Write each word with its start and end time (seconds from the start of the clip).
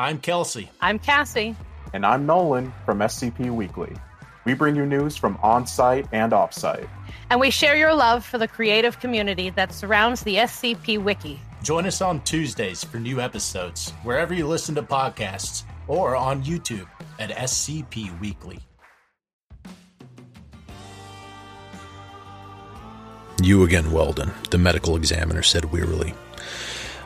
I'm 0.00 0.18
Kelsey. 0.18 0.70
I'm 0.80 0.98
Cassie. 0.98 1.54
And 1.92 2.06
I'm 2.06 2.24
Nolan 2.24 2.72
from 2.86 3.00
SCP 3.00 3.54
Weekly. 3.54 3.94
We 4.46 4.54
bring 4.54 4.74
you 4.74 4.86
news 4.86 5.14
from 5.14 5.38
on 5.42 5.66
site 5.66 6.06
and 6.10 6.32
off 6.32 6.54
site. 6.54 6.88
And 7.28 7.38
we 7.38 7.50
share 7.50 7.76
your 7.76 7.92
love 7.92 8.24
for 8.24 8.38
the 8.38 8.48
creative 8.48 8.98
community 8.98 9.50
that 9.50 9.74
surrounds 9.74 10.22
the 10.22 10.36
SCP 10.36 11.04
Wiki. 11.04 11.38
Join 11.62 11.84
us 11.84 12.00
on 12.00 12.22
Tuesdays 12.22 12.82
for 12.82 12.96
new 12.96 13.20
episodes, 13.20 13.90
wherever 14.02 14.32
you 14.32 14.46
listen 14.46 14.74
to 14.76 14.82
podcasts, 14.82 15.64
or 15.86 16.16
on 16.16 16.42
YouTube 16.44 16.88
at 17.18 17.28
SCP 17.28 18.18
Weekly. 18.20 18.58
You 23.42 23.64
again, 23.64 23.92
Weldon, 23.92 24.30
the 24.48 24.56
medical 24.56 24.96
examiner 24.96 25.42
said 25.42 25.70
wearily. 25.70 26.14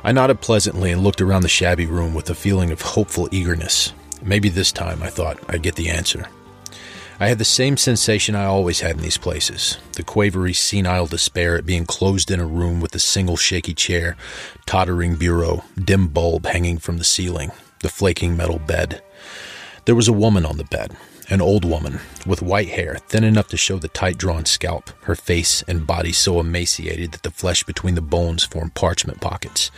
I 0.06 0.12
nodded 0.12 0.42
pleasantly 0.42 0.92
and 0.92 1.02
looked 1.02 1.22
around 1.22 1.44
the 1.44 1.48
shabby 1.48 1.86
room 1.86 2.12
with 2.12 2.28
a 2.28 2.34
feeling 2.34 2.70
of 2.70 2.82
hopeful 2.82 3.26
eagerness. 3.32 3.94
Maybe 4.22 4.50
this 4.50 4.70
time, 4.70 5.02
I 5.02 5.08
thought, 5.08 5.38
I'd 5.48 5.62
get 5.62 5.76
the 5.76 5.88
answer. 5.88 6.28
I 7.18 7.28
had 7.28 7.38
the 7.38 7.44
same 7.44 7.78
sensation 7.78 8.34
I 8.34 8.44
always 8.44 8.80
had 8.80 8.96
in 8.96 9.02
these 9.02 9.16
places 9.16 9.78
the 9.92 10.02
quavery, 10.02 10.52
senile 10.52 11.06
despair 11.06 11.56
at 11.56 11.64
being 11.64 11.86
closed 11.86 12.30
in 12.30 12.38
a 12.38 12.46
room 12.46 12.80
with 12.80 12.94
a 12.94 12.98
single 12.98 13.38
shaky 13.38 13.72
chair, 13.72 14.14
tottering 14.66 15.16
bureau, 15.16 15.64
dim 15.82 16.08
bulb 16.08 16.44
hanging 16.44 16.76
from 16.76 16.98
the 16.98 17.04
ceiling, 17.04 17.50
the 17.80 17.88
flaking 17.88 18.36
metal 18.36 18.58
bed. 18.58 19.02
There 19.86 19.94
was 19.94 20.08
a 20.08 20.12
woman 20.12 20.44
on 20.44 20.58
the 20.58 20.64
bed, 20.64 20.94
an 21.30 21.40
old 21.40 21.64
woman, 21.64 22.00
with 22.26 22.42
white 22.42 22.68
hair 22.68 22.96
thin 23.08 23.24
enough 23.24 23.48
to 23.48 23.56
show 23.56 23.78
the 23.78 23.88
tight 23.88 24.18
drawn 24.18 24.44
scalp, 24.44 24.90
her 25.04 25.14
face 25.14 25.62
and 25.68 25.86
body 25.86 26.12
so 26.12 26.40
emaciated 26.40 27.12
that 27.12 27.22
the 27.22 27.30
flesh 27.30 27.62
between 27.64 27.94
the 27.94 28.00
bones 28.00 28.44
formed 28.44 28.74
parchment 28.74 29.20
pockets. 29.20 29.70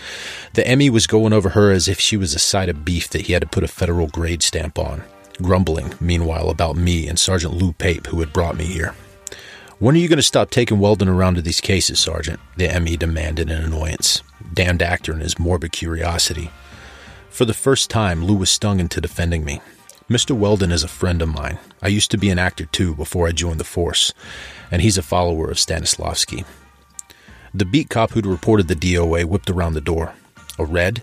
The 0.54 0.76
ME 0.76 0.90
was 0.90 1.06
going 1.06 1.32
over 1.32 1.50
her 1.50 1.70
as 1.70 1.88
if 1.88 2.00
she 2.00 2.16
was 2.16 2.34
a 2.34 2.38
side 2.38 2.68
of 2.68 2.84
beef 2.84 3.08
that 3.10 3.22
he 3.22 3.32
had 3.32 3.42
to 3.42 3.48
put 3.48 3.64
a 3.64 3.68
federal 3.68 4.08
grade 4.08 4.42
stamp 4.42 4.78
on, 4.78 5.02
grumbling, 5.42 5.94
meanwhile, 6.00 6.50
about 6.50 6.76
me 6.76 7.06
and 7.08 7.18
Sergeant 7.18 7.54
Lou 7.54 7.72
Pape, 7.72 8.06
who 8.08 8.20
had 8.20 8.32
brought 8.32 8.56
me 8.56 8.64
here. 8.64 8.94
When 9.78 9.94
are 9.94 9.98
you 9.98 10.08
going 10.08 10.16
to 10.16 10.22
stop 10.22 10.50
taking 10.50 10.78
Weldon 10.78 11.08
around 11.08 11.34
to 11.34 11.42
these 11.42 11.60
cases, 11.60 12.00
Sergeant? 12.00 12.40
The 12.56 12.80
ME 12.80 12.96
demanded 12.96 13.50
in 13.50 13.62
annoyance. 13.62 14.22
Damned 14.54 14.82
actor 14.82 15.12
and 15.12 15.20
his 15.20 15.38
morbid 15.38 15.72
curiosity. 15.72 16.50
For 17.28 17.44
the 17.44 17.52
first 17.52 17.90
time, 17.90 18.24
Lou 18.24 18.36
was 18.36 18.48
stung 18.48 18.80
into 18.80 19.02
defending 19.02 19.44
me. 19.44 19.60
Mr. 20.08 20.36
Weldon 20.36 20.70
is 20.70 20.84
a 20.84 20.88
friend 20.88 21.20
of 21.20 21.28
mine. 21.28 21.58
I 21.82 21.88
used 21.88 22.12
to 22.12 22.16
be 22.16 22.30
an 22.30 22.38
actor 22.38 22.66
too 22.66 22.94
before 22.94 23.26
I 23.26 23.32
joined 23.32 23.58
the 23.58 23.64
force, 23.64 24.14
and 24.70 24.80
he's 24.80 24.96
a 24.96 25.02
follower 25.02 25.50
of 25.50 25.56
Stanislavski. 25.56 26.44
The 27.52 27.64
beat 27.64 27.90
cop 27.90 28.12
who'd 28.12 28.24
reported 28.24 28.68
the 28.68 28.76
DOA 28.76 29.24
whipped 29.24 29.50
around 29.50 29.74
the 29.74 29.80
door. 29.80 30.14
A 30.60 30.64
red? 30.64 31.02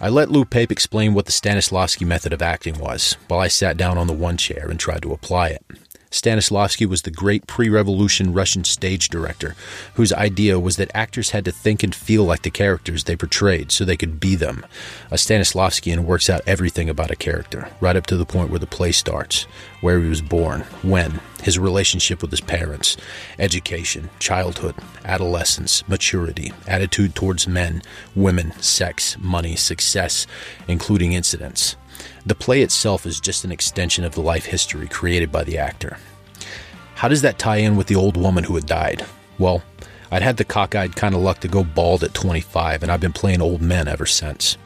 I 0.00 0.08
let 0.08 0.30
Lou 0.30 0.44
Pape 0.44 0.70
explain 0.70 1.14
what 1.14 1.26
the 1.26 1.32
Stanislavski 1.32 2.06
method 2.06 2.32
of 2.32 2.42
acting 2.42 2.78
was, 2.78 3.16
while 3.26 3.40
I 3.40 3.48
sat 3.48 3.76
down 3.76 3.98
on 3.98 4.06
the 4.06 4.12
one 4.12 4.36
chair 4.36 4.70
and 4.70 4.78
tried 4.78 5.02
to 5.02 5.12
apply 5.12 5.48
it. 5.48 5.64
Stanislavski 6.10 6.86
was 6.86 7.02
the 7.02 7.10
great 7.10 7.46
pre 7.46 7.68
revolution 7.68 8.32
Russian 8.32 8.64
stage 8.64 9.08
director 9.08 9.54
whose 9.94 10.12
idea 10.12 10.58
was 10.58 10.76
that 10.76 10.90
actors 10.94 11.30
had 11.30 11.44
to 11.44 11.52
think 11.52 11.82
and 11.82 11.94
feel 11.94 12.24
like 12.24 12.42
the 12.42 12.50
characters 12.50 13.04
they 13.04 13.16
portrayed 13.16 13.70
so 13.70 13.84
they 13.84 13.96
could 13.96 14.18
be 14.18 14.34
them. 14.34 14.64
A 15.10 15.14
Stanislavskian 15.14 16.04
works 16.04 16.30
out 16.30 16.40
everything 16.46 16.88
about 16.88 17.10
a 17.10 17.16
character, 17.16 17.68
right 17.80 17.96
up 17.96 18.06
to 18.06 18.16
the 18.16 18.24
point 18.24 18.50
where 18.50 18.58
the 18.58 18.66
play 18.66 18.92
starts, 18.92 19.46
where 19.80 20.00
he 20.00 20.08
was 20.08 20.22
born, 20.22 20.62
when, 20.82 21.20
his 21.42 21.58
relationship 21.58 22.22
with 22.22 22.30
his 22.30 22.40
parents, 22.40 22.96
education, 23.38 24.08
childhood, 24.18 24.74
adolescence, 25.04 25.86
maturity, 25.88 26.52
attitude 26.66 27.14
towards 27.14 27.46
men, 27.46 27.82
women, 28.14 28.52
sex, 28.60 29.16
money, 29.18 29.56
success, 29.56 30.26
including 30.66 31.12
incidents. 31.12 31.76
The 32.26 32.34
play 32.34 32.62
itself 32.62 33.06
is 33.06 33.20
just 33.20 33.44
an 33.44 33.52
extension 33.52 34.04
of 34.04 34.14
the 34.14 34.20
life 34.20 34.46
history 34.46 34.88
created 34.88 35.32
by 35.32 35.44
the 35.44 35.58
actor. 35.58 35.98
How 36.94 37.08
does 37.08 37.22
that 37.22 37.38
tie 37.38 37.58
in 37.58 37.76
with 37.76 37.86
the 37.86 37.96
old 37.96 38.16
woman 38.16 38.44
who 38.44 38.54
had 38.54 38.66
died? 38.66 39.04
Well, 39.38 39.62
I'd 40.10 40.22
had 40.22 40.36
the 40.36 40.44
cockeyed 40.44 40.96
kind 40.96 41.14
of 41.14 41.20
luck 41.20 41.40
to 41.40 41.48
go 41.48 41.62
bald 41.62 42.02
at 42.02 42.14
25, 42.14 42.82
and 42.82 42.90
I've 42.90 43.00
been 43.00 43.12
playing 43.12 43.42
old 43.42 43.60
men 43.60 43.88
ever 43.88 44.06
since. 44.06 44.56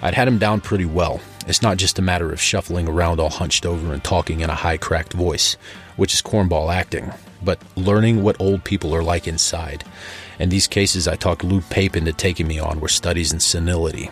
I'd 0.00 0.14
had 0.14 0.28
him 0.28 0.38
down 0.38 0.60
pretty 0.60 0.84
well. 0.84 1.20
It's 1.46 1.62
not 1.62 1.76
just 1.76 1.98
a 1.98 2.02
matter 2.02 2.32
of 2.32 2.40
shuffling 2.40 2.88
around 2.88 3.20
all 3.20 3.30
hunched 3.30 3.66
over 3.66 3.92
and 3.92 4.02
talking 4.04 4.40
in 4.40 4.50
a 4.50 4.54
high 4.54 4.76
cracked 4.76 5.12
voice, 5.12 5.56
which 5.96 6.14
is 6.14 6.22
cornball 6.22 6.72
acting, 6.72 7.12
but 7.42 7.58
learning 7.76 8.22
what 8.22 8.40
old 8.40 8.64
people 8.64 8.94
are 8.94 9.02
like 9.02 9.26
inside. 9.26 9.82
And 10.38 10.50
these 10.50 10.68
cases 10.68 11.08
I 11.08 11.16
talked 11.16 11.42
Lou 11.42 11.60
Pape 11.62 11.96
into 11.96 12.12
taking 12.12 12.46
me 12.46 12.58
on 12.58 12.80
were 12.80 12.88
studies 12.88 13.32
in 13.32 13.40
senility. 13.40 14.10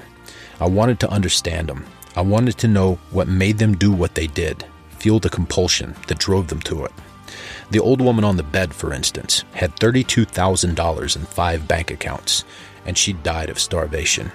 I 0.58 0.66
wanted 0.66 0.98
to 1.00 1.10
understand 1.10 1.68
them, 1.68 1.86
I 2.16 2.22
wanted 2.22 2.56
to 2.58 2.68
know 2.68 2.98
what 3.10 3.28
made 3.28 3.58
them 3.58 3.76
do 3.76 3.92
what 3.92 4.14
they 4.14 4.26
did, 4.26 4.64
feel 4.98 5.20
the 5.20 5.28
compulsion 5.28 5.94
that 6.06 6.18
drove 6.18 6.48
them 6.48 6.60
to 6.60 6.86
it. 6.86 6.92
The 7.70 7.78
old 7.80 8.00
woman 8.00 8.24
on 8.24 8.38
the 8.38 8.42
bed, 8.42 8.72
for 8.72 8.94
instance, 8.94 9.44
had 9.52 9.76
$32,000 9.76 11.16
in 11.16 11.22
five 11.26 11.68
bank 11.68 11.90
accounts, 11.90 12.44
and 12.86 12.96
she 12.96 13.12
died 13.12 13.50
of 13.50 13.58
starvation. 13.58 14.32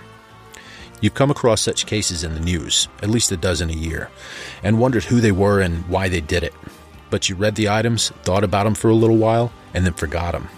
You've 1.00 1.16
come 1.16 1.32
across 1.32 1.62
such 1.62 1.88
cases 1.88 2.24
in 2.24 2.36
the 2.36 2.40
news, 2.40 2.88
at 3.02 3.10
least 3.10 3.32
a 3.32 3.38
dozen 3.38 3.72
a 3.72 3.74
year, 3.74 4.12
and 4.62 4.80
wondered 4.80 5.06
who 5.06 5.20
they 5.20 5.32
were 5.32 5.60
and 5.60 5.88
why 5.88 6.08
they 6.08 6.22
did 6.22 6.44
it. 6.44 6.54
But 7.10 7.30
you 7.30 7.36
read 7.36 7.56
the 7.56 7.70
items, 7.70 8.12
thought 8.22 8.44
about 8.44 8.66
them 8.66 8.76
for 8.76 8.90
a 8.90 8.96
little 8.96 9.18
while, 9.18 9.52
and 9.74 9.84
then 9.84 9.94
forgot 9.94 10.34
them. 10.34 10.50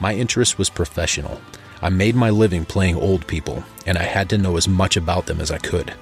My 0.00 0.14
interest 0.14 0.58
was 0.58 0.70
professional. 0.70 1.40
I 1.80 1.90
made 1.90 2.16
my 2.16 2.30
living 2.30 2.64
playing 2.64 2.96
old 2.96 3.28
people, 3.28 3.62
and 3.86 3.96
I 3.96 4.02
had 4.02 4.28
to 4.30 4.38
know 4.38 4.56
as 4.56 4.66
much 4.66 4.96
about 4.96 5.26
them 5.26 5.40
as 5.40 5.52
I 5.52 5.58
could. 5.58 5.94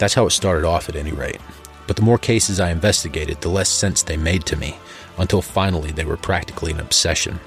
That's 0.00 0.14
how 0.14 0.24
it 0.24 0.30
started 0.30 0.66
off, 0.66 0.88
at 0.88 0.96
any 0.96 1.12
rate. 1.12 1.40
But 1.86 1.96
the 1.96 2.02
more 2.02 2.16
cases 2.16 2.58
I 2.58 2.70
investigated, 2.70 3.42
the 3.42 3.50
less 3.50 3.68
sense 3.68 4.02
they 4.02 4.16
made 4.16 4.46
to 4.46 4.56
me, 4.56 4.78
until 5.18 5.42
finally 5.42 5.92
they 5.92 6.06
were 6.06 6.16
practically 6.16 6.72
an 6.72 6.80
obsession. 6.80 7.38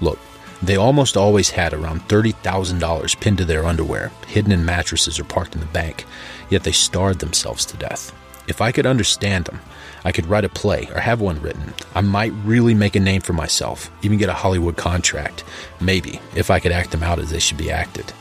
Look, 0.00 0.20
they 0.62 0.76
almost 0.76 1.16
always 1.16 1.50
had 1.50 1.74
around 1.74 2.02
$30,000 2.02 3.20
pinned 3.20 3.38
to 3.38 3.44
their 3.44 3.64
underwear, 3.64 4.12
hidden 4.28 4.52
in 4.52 4.64
mattresses 4.64 5.18
or 5.18 5.24
parked 5.24 5.56
in 5.56 5.60
the 5.60 5.66
bank, 5.66 6.04
yet 6.48 6.62
they 6.62 6.70
starved 6.70 7.18
themselves 7.18 7.64
to 7.66 7.76
death. 7.76 8.14
If 8.46 8.60
I 8.60 8.70
could 8.70 8.86
understand 8.86 9.46
them, 9.46 9.58
I 10.04 10.12
could 10.12 10.26
write 10.26 10.44
a 10.44 10.48
play 10.48 10.88
or 10.94 11.00
have 11.00 11.20
one 11.20 11.42
written. 11.42 11.74
I 11.96 12.02
might 12.02 12.32
really 12.44 12.74
make 12.74 12.94
a 12.94 13.00
name 13.00 13.20
for 13.20 13.32
myself, 13.32 13.90
even 14.02 14.16
get 14.16 14.28
a 14.28 14.34
Hollywood 14.34 14.76
contract. 14.76 15.42
Maybe, 15.80 16.20
if 16.36 16.52
I 16.52 16.60
could 16.60 16.72
act 16.72 16.92
them 16.92 17.02
out 17.02 17.18
as 17.18 17.30
they 17.30 17.40
should 17.40 17.58
be 17.58 17.72
acted. 17.72 18.12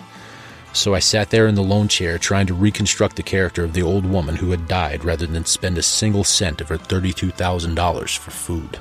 So 0.71 0.93
I 0.93 0.99
sat 0.99 1.29
there 1.29 1.47
in 1.47 1.55
the 1.55 1.63
lone 1.63 1.87
chair 1.87 2.17
trying 2.17 2.47
to 2.47 2.53
reconstruct 2.53 3.15
the 3.15 3.23
character 3.23 3.63
of 3.63 3.73
the 3.73 3.81
old 3.81 4.05
woman 4.05 4.35
who 4.35 4.51
had 4.51 4.67
died 4.67 5.03
rather 5.03 5.25
than 5.25 5.45
spend 5.45 5.77
a 5.77 5.83
single 5.83 6.23
cent 6.23 6.61
of 6.61 6.69
her 6.69 6.77
$32,000 6.77 8.17
for 8.17 8.31
food. 8.31 8.79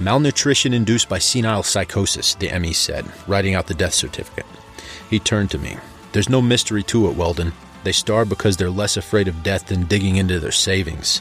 Malnutrition 0.00 0.72
induced 0.72 1.08
by 1.08 1.18
senile 1.18 1.62
psychosis, 1.62 2.34
the 2.34 2.58
ME 2.58 2.72
said, 2.72 3.04
writing 3.28 3.54
out 3.54 3.66
the 3.66 3.74
death 3.74 3.94
certificate. 3.94 4.46
He 5.08 5.18
turned 5.18 5.50
to 5.50 5.58
me. 5.58 5.76
There's 6.12 6.28
no 6.28 6.42
mystery 6.42 6.82
to 6.84 7.08
it, 7.08 7.16
Weldon. 7.16 7.52
They 7.84 7.92
starve 7.92 8.28
because 8.28 8.56
they're 8.56 8.70
less 8.70 8.96
afraid 8.96 9.28
of 9.28 9.42
death 9.42 9.66
than 9.66 9.84
digging 9.84 10.16
into 10.16 10.40
their 10.40 10.52
savings. 10.52 11.20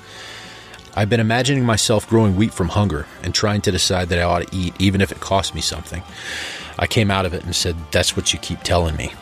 I've 0.96 1.10
been 1.10 1.20
imagining 1.20 1.66
myself 1.66 2.10
growing 2.10 2.36
weak 2.36 2.52
from 2.52 2.70
hunger 2.70 3.06
and 3.24 3.34
trying 3.34 3.62
to 3.62 3.72
decide 3.72 4.10
that 4.10 4.20
I 4.20 4.24
ought 4.24 4.48
to 4.48 4.56
eat 4.56 4.74
even 4.80 5.02
if 5.02 5.12
it 5.12 5.20
cost 5.20 5.56
me 5.56 5.62
something. 5.62 6.04
I 6.80 6.88
came 6.88 7.12
out 7.12 7.26
of 7.26 7.34
it 7.34 7.44
and 7.44 7.56
said, 7.56 7.76
That's 7.92 8.16
what 8.16 8.34
you 8.34 8.40
keep 8.40 8.62
telling 8.64 8.96
me. 8.96 9.14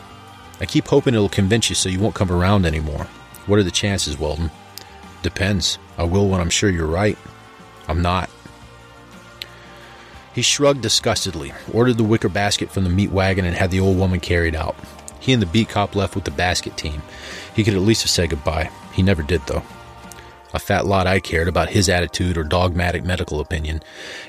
I 0.60 0.66
keep 0.66 0.86
hoping 0.86 1.14
it'll 1.14 1.28
convince 1.28 1.68
you 1.70 1.74
so 1.74 1.88
you 1.88 2.00
won't 2.00 2.14
come 2.14 2.30
around 2.30 2.66
anymore. 2.66 3.06
What 3.46 3.58
are 3.58 3.64
the 3.64 3.70
chances, 3.70 4.18
Weldon? 4.18 4.50
Depends. 5.22 5.78
I 5.98 6.04
will 6.04 6.28
when 6.28 6.40
I'm 6.40 6.50
sure 6.50 6.70
you're 6.70 6.86
right. 6.86 7.18
I'm 7.88 8.02
not. 8.02 8.30
He 10.34 10.42
shrugged 10.42 10.82
disgustedly, 10.82 11.52
ordered 11.72 11.96
the 11.96 12.04
wicker 12.04 12.28
basket 12.28 12.70
from 12.70 12.84
the 12.84 12.90
meat 12.90 13.10
wagon, 13.10 13.44
and 13.44 13.56
had 13.56 13.70
the 13.70 13.80
old 13.80 13.98
woman 13.98 14.20
carried 14.20 14.54
out. 14.54 14.76
He 15.18 15.32
and 15.32 15.42
the 15.42 15.46
beat 15.46 15.68
cop 15.68 15.96
left 15.96 16.14
with 16.14 16.24
the 16.24 16.30
basket 16.30 16.76
team. 16.76 17.02
He 17.54 17.64
could 17.64 17.74
at 17.74 17.80
least 17.80 18.02
have 18.02 18.10
said 18.10 18.30
goodbye. 18.30 18.70
He 18.92 19.02
never 19.02 19.22
did, 19.22 19.42
though. 19.46 19.62
A 20.54 20.58
fat 20.58 20.86
lot 20.86 21.06
I 21.06 21.20
cared 21.20 21.48
about 21.48 21.70
his 21.70 21.88
attitude 21.88 22.36
or 22.36 22.44
dogmatic 22.44 23.04
medical 23.04 23.40
opinion. 23.40 23.82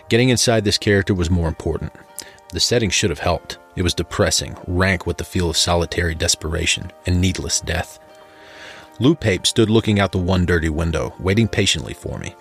Getting 0.10 0.30
inside 0.30 0.64
this 0.64 0.78
character 0.78 1.14
was 1.14 1.30
more 1.30 1.48
important. 1.48 1.94
The 2.50 2.60
setting 2.60 2.90
should 2.90 3.10
have 3.10 3.20
helped. 3.20 3.58
It 3.76 3.84
was 3.84 3.94
depressing, 3.94 4.58
rank 4.68 5.06
with 5.06 5.18
the 5.18 5.24
feel 5.24 5.50
of 5.50 5.58
solitary 5.58 6.16
desperation 6.16 6.92
and 7.06 7.22
needless 7.22 7.62
death. 7.62 8.00
Lou 9.00 9.16
Pape 9.16 9.48
stood 9.48 9.70
looking 9.70 10.00
out 10.00 10.12
the 10.12 10.18
one 10.18 10.46
dirty 10.46 10.70
window, 10.70 11.14
waiting 11.20 11.48
patiently 11.48 11.94
for 11.94 12.18
me. 12.18 12.36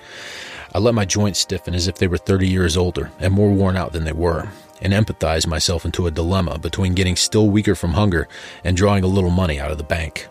I 0.75 0.79
let 0.79 0.94
my 0.94 1.05
joints 1.05 1.38
stiffen 1.38 1.75
as 1.75 1.88
if 1.88 1.97
they 1.97 2.06
were 2.06 2.19
30 2.19 2.47
years 2.47 2.77
older 2.77 3.11
and 3.19 3.32
more 3.32 3.50
worn 3.50 3.77
out 3.77 3.93
than 3.93 4.05
they 4.05 4.12
were, 4.12 4.49
and 4.82 4.93
empathized 4.93 5.47
myself 5.47 5.85
into 5.85 6.06
a 6.06 6.11
dilemma 6.11 6.59
between 6.59 6.94
getting 6.94 7.17
still 7.17 7.49
weaker 7.49 7.75
from 7.75 7.93
hunger 7.93 8.29
and 8.65 8.76
drawing 8.76 9.05
a 9.05 9.09
little 9.09 9.31
money 9.31 9.59
out 9.59 9.71
of 9.71 9.79
the 9.79 9.85
bank. 9.85 10.29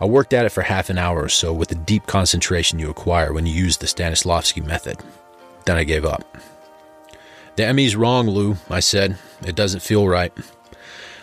I 0.00 0.04
worked 0.04 0.32
at 0.32 0.44
it 0.44 0.50
for 0.50 0.62
half 0.62 0.90
an 0.90 0.98
hour 0.98 1.22
or 1.22 1.28
so 1.28 1.52
with 1.52 1.68
the 1.68 1.74
deep 1.74 2.06
concentration 2.06 2.78
you 2.78 2.90
acquire 2.90 3.32
when 3.32 3.46
you 3.46 3.54
use 3.54 3.78
the 3.78 3.86
Stanislavski 3.86 4.64
method. 4.64 4.98
Then 5.64 5.78
I 5.78 5.84
gave 5.84 6.04
up. 6.04 6.36
The 7.56 7.72
ME's 7.72 7.96
wrong, 7.96 8.28
Lou, 8.28 8.56
I 8.68 8.80
said. 8.80 9.18
It 9.44 9.56
doesn't 9.56 9.80
feel 9.80 10.06
right. 10.06 10.32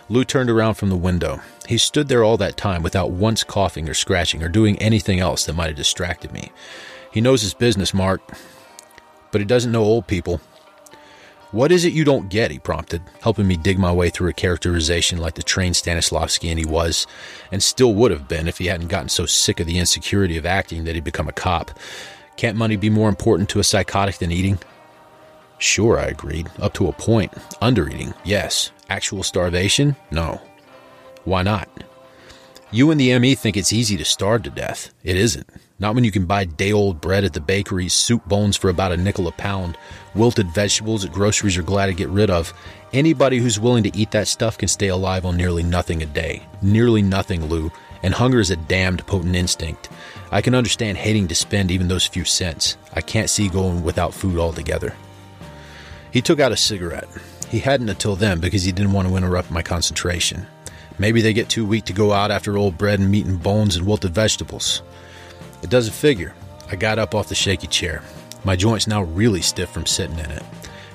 Lou 0.08 0.24
turned 0.24 0.50
around 0.50 0.74
from 0.74 0.90
the 0.90 0.96
window. 0.96 1.40
He 1.68 1.78
stood 1.78 2.08
there 2.08 2.24
all 2.24 2.36
that 2.36 2.56
time 2.56 2.82
without 2.82 3.12
once 3.12 3.44
coughing 3.44 3.88
or 3.88 3.94
scratching 3.94 4.42
or 4.42 4.48
doing 4.48 4.76
anything 4.78 5.20
else 5.20 5.46
that 5.46 5.54
might 5.54 5.68
have 5.68 5.76
distracted 5.76 6.32
me. 6.32 6.50
He 7.12 7.20
knows 7.20 7.42
his 7.42 7.54
business, 7.54 7.94
Mark, 7.94 8.20
but 9.30 9.40
he 9.40 9.44
doesn't 9.46 9.72
know 9.72 9.84
old 9.84 10.06
people. 10.08 10.40
What 11.52 11.70
is 11.70 11.84
it 11.84 11.92
you 11.92 12.04
don't 12.04 12.28
get? 12.28 12.50
He 12.50 12.58
prompted, 12.58 13.02
helping 13.22 13.46
me 13.46 13.56
dig 13.56 13.78
my 13.78 13.92
way 13.92 14.10
through 14.10 14.28
a 14.28 14.32
characterization 14.32 15.18
like 15.18 15.34
the 15.34 15.42
trained 15.44 15.76
Stanislavskian 15.76 16.58
he 16.58 16.66
was, 16.66 17.06
and 17.52 17.62
still 17.62 17.94
would 17.94 18.10
have 18.10 18.26
been 18.26 18.48
if 18.48 18.58
he 18.58 18.66
hadn't 18.66 18.88
gotten 18.88 19.08
so 19.08 19.24
sick 19.24 19.60
of 19.60 19.68
the 19.68 19.78
insecurity 19.78 20.36
of 20.36 20.44
acting 20.44 20.82
that 20.82 20.96
he'd 20.96 21.04
become 21.04 21.28
a 21.28 21.32
cop. 21.32 21.70
Can't 22.36 22.56
money 22.56 22.74
be 22.74 22.90
more 22.90 23.08
important 23.08 23.48
to 23.50 23.60
a 23.60 23.64
psychotic 23.64 24.16
than 24.18 24.32
eating? 24.32 24.58
Sure, 25.64 25.98
I 25.98 26.04
agreed, 26.04 26.50
up 26.60 26.74
to 26.74 26.88
a 26.88 26.92
point. 26.92 27.32
Undereating, 27.62 28.14
yes. 28.22 28.70
Actual 28.90 29.22
starvation? 29.22 29.96
No. 30.10 30.38
Why 31.24 31.42
not? 31.42 31.70
You 32.70 32.90
and 32.90 33.00
the 33.00 33.18
ME 33.18 33.34
think 33.34 33.56
it's 33.56 33.72
easy 33.72 33.96
to 33.96 34.04
starve 34.04 34.42
to 34.42 34.50
death. 34.50 34.92
It 35.02 35.16
isn't. 35.16 35.48
Not 35.78 35.94
when 35.94 36.04
you 36.04 36.12
can 36.12 36.26
buy 36.26 36.44
day 36.44 36.72
old 36.72 37.00
bread 37.00 37.24
at 37.24 37.32
the 37.32 37.40
bakery, 37.40 37.88
soup 37.88 38.28
bones 38.28 38.58
for 38.58 38.68
about 38.68 38.92
a 38.92 38.98
nickel 38.98 39.26
a 39.26 39.32
pound, 39.32 39.78
wilted 40.14 40.50
vegetables 40.50 41.00
that 41.00 41.12
groceries 41.12 41.56
are 41.56 41.62
glad 41.62 41.86
to 41.86 41.94
get 41.94 42.10
rid 42.10 42.28
of. 42.28 42.52
Anybody 42.92 43.38
who's 43.38 43.58
willing 43.58 43.84
to 43.84 43.96
eat 43.96 44.10
that 44.10 44.28
stuff 44.28 44.58
can 44.58 44.68
stay 44.68 44.88
alive 44.88 45.24
on 45.24 45.34
nearly 45.34 45.62
nothing 45.62 46.02
a 46.02 46.06
day. 46.06 46.42
Nearly 46.60 47.00
nothing, 47.00 47.46
Lou. 47.46 47.72
And 48.02 48.12
hunger 48.12 48.38
is 48.38 48.50
a 48.50 48.56
damned 48.56 49.06
potent 49.06 49.34
instinct. 49.34 49.88
I 50.30 50.42
can 50.42 50.54
understand 50.54 50.98
hating 50.98 51.28
to 51.28 51.34
spend 51.34 51.70
even 51.70 51.88
those 51.88 52.06
few 52.06 52.26
cents. 52.26 52.76
I 52.92 53.00
can't 53.00 53.30
see 53.30 53.48
going 53.48 53.82
without 53.82 54.12
food 54.12 54.38
altogether. 54.38 54.94
He 56.14 56.22
took 56.22 56.38
out 56.38 56.52
a 56.52 56.56
cigarette. 56.56 57.08
He 57.48 57.58
hadn't 57.58 57.88
until 57.88 58.14
then 58.14 58.38
because 58.38 58.62
he 58.62 58.70
didn't 58.70 58.92
want 58.92 59.08
to 59.08 59.16
interrupt 59.16 59.50
my 59.50 59.62
concentration. 59.62 60.46
Maybe 60.96 61.20
they 61.20 61.32
get 61.32 61.48
too 61.48 61.66
weak 61.66 61.86
to 61.86 61.92
go 61.92 62.12
out 62.12 62.30
after 62.30 62.56
old 62.56 62.78
bread 62.78 63.00
and 63.00 63.10
meat 63.10 63.26
and 63.26 63.42
bones 63.42 63.74
and 63.74 63.84
wilted 63.84 64.14
vegetables. 64.14 64.80
It 65.64 65.70
doesn't 65.70 65.92
figure. 65.92 66.32
I 66.70 66.76
got 66.76 67.00
up 67.00 67.16
off 67.16 67.28
the 67.28 67.34
shaky 67.34 67.66
chair. 67.66 68.00
My 68.44 68.54
joints 68.54 68.86
now 68.86 69.02
really 69.02 69.42
stiff 69.42 69.70
from 69.70 69.86
sitting 69.86 70.20
in 70.20 70.30
it. 70.30 70.44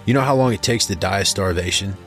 You 0.06 0.14
know 0.14 0.22
how 0.22 0.36
long 0.36 0.54
it 0.54 0.62
takes 0.62 0.86
to 0.86 0.96
die 0.96 1.20
of 1.20 1.28
starvation? 1.28 1.98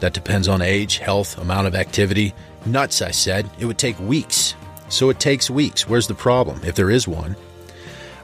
That 0.00 0.12
depends 0.12 0.46
on 0.46 0.60
age, 0.60 0.98
health, 0.98 1.38
amount 1.38 1.66
of 1.66 1.74
activity. 1.74 2.34
Nuts, 2.66 3.00
I 3.00 3.10
said. 3.10 3.48
It 3.58 3.64
would 3.64 3.78
take 3.78 3.98
weeks. 3.98 4.54
So 4.90 5.08
it 5.08 5.18
takes 5.18 5.48
weeks. 5.48 5.88
Where's 5.88 6.08
the 6.08 6.14
problem, 6.14 6.60
if 6.62 6.74
there 6.74 6.90
is 6.90 7.08
one? 7.08 7.36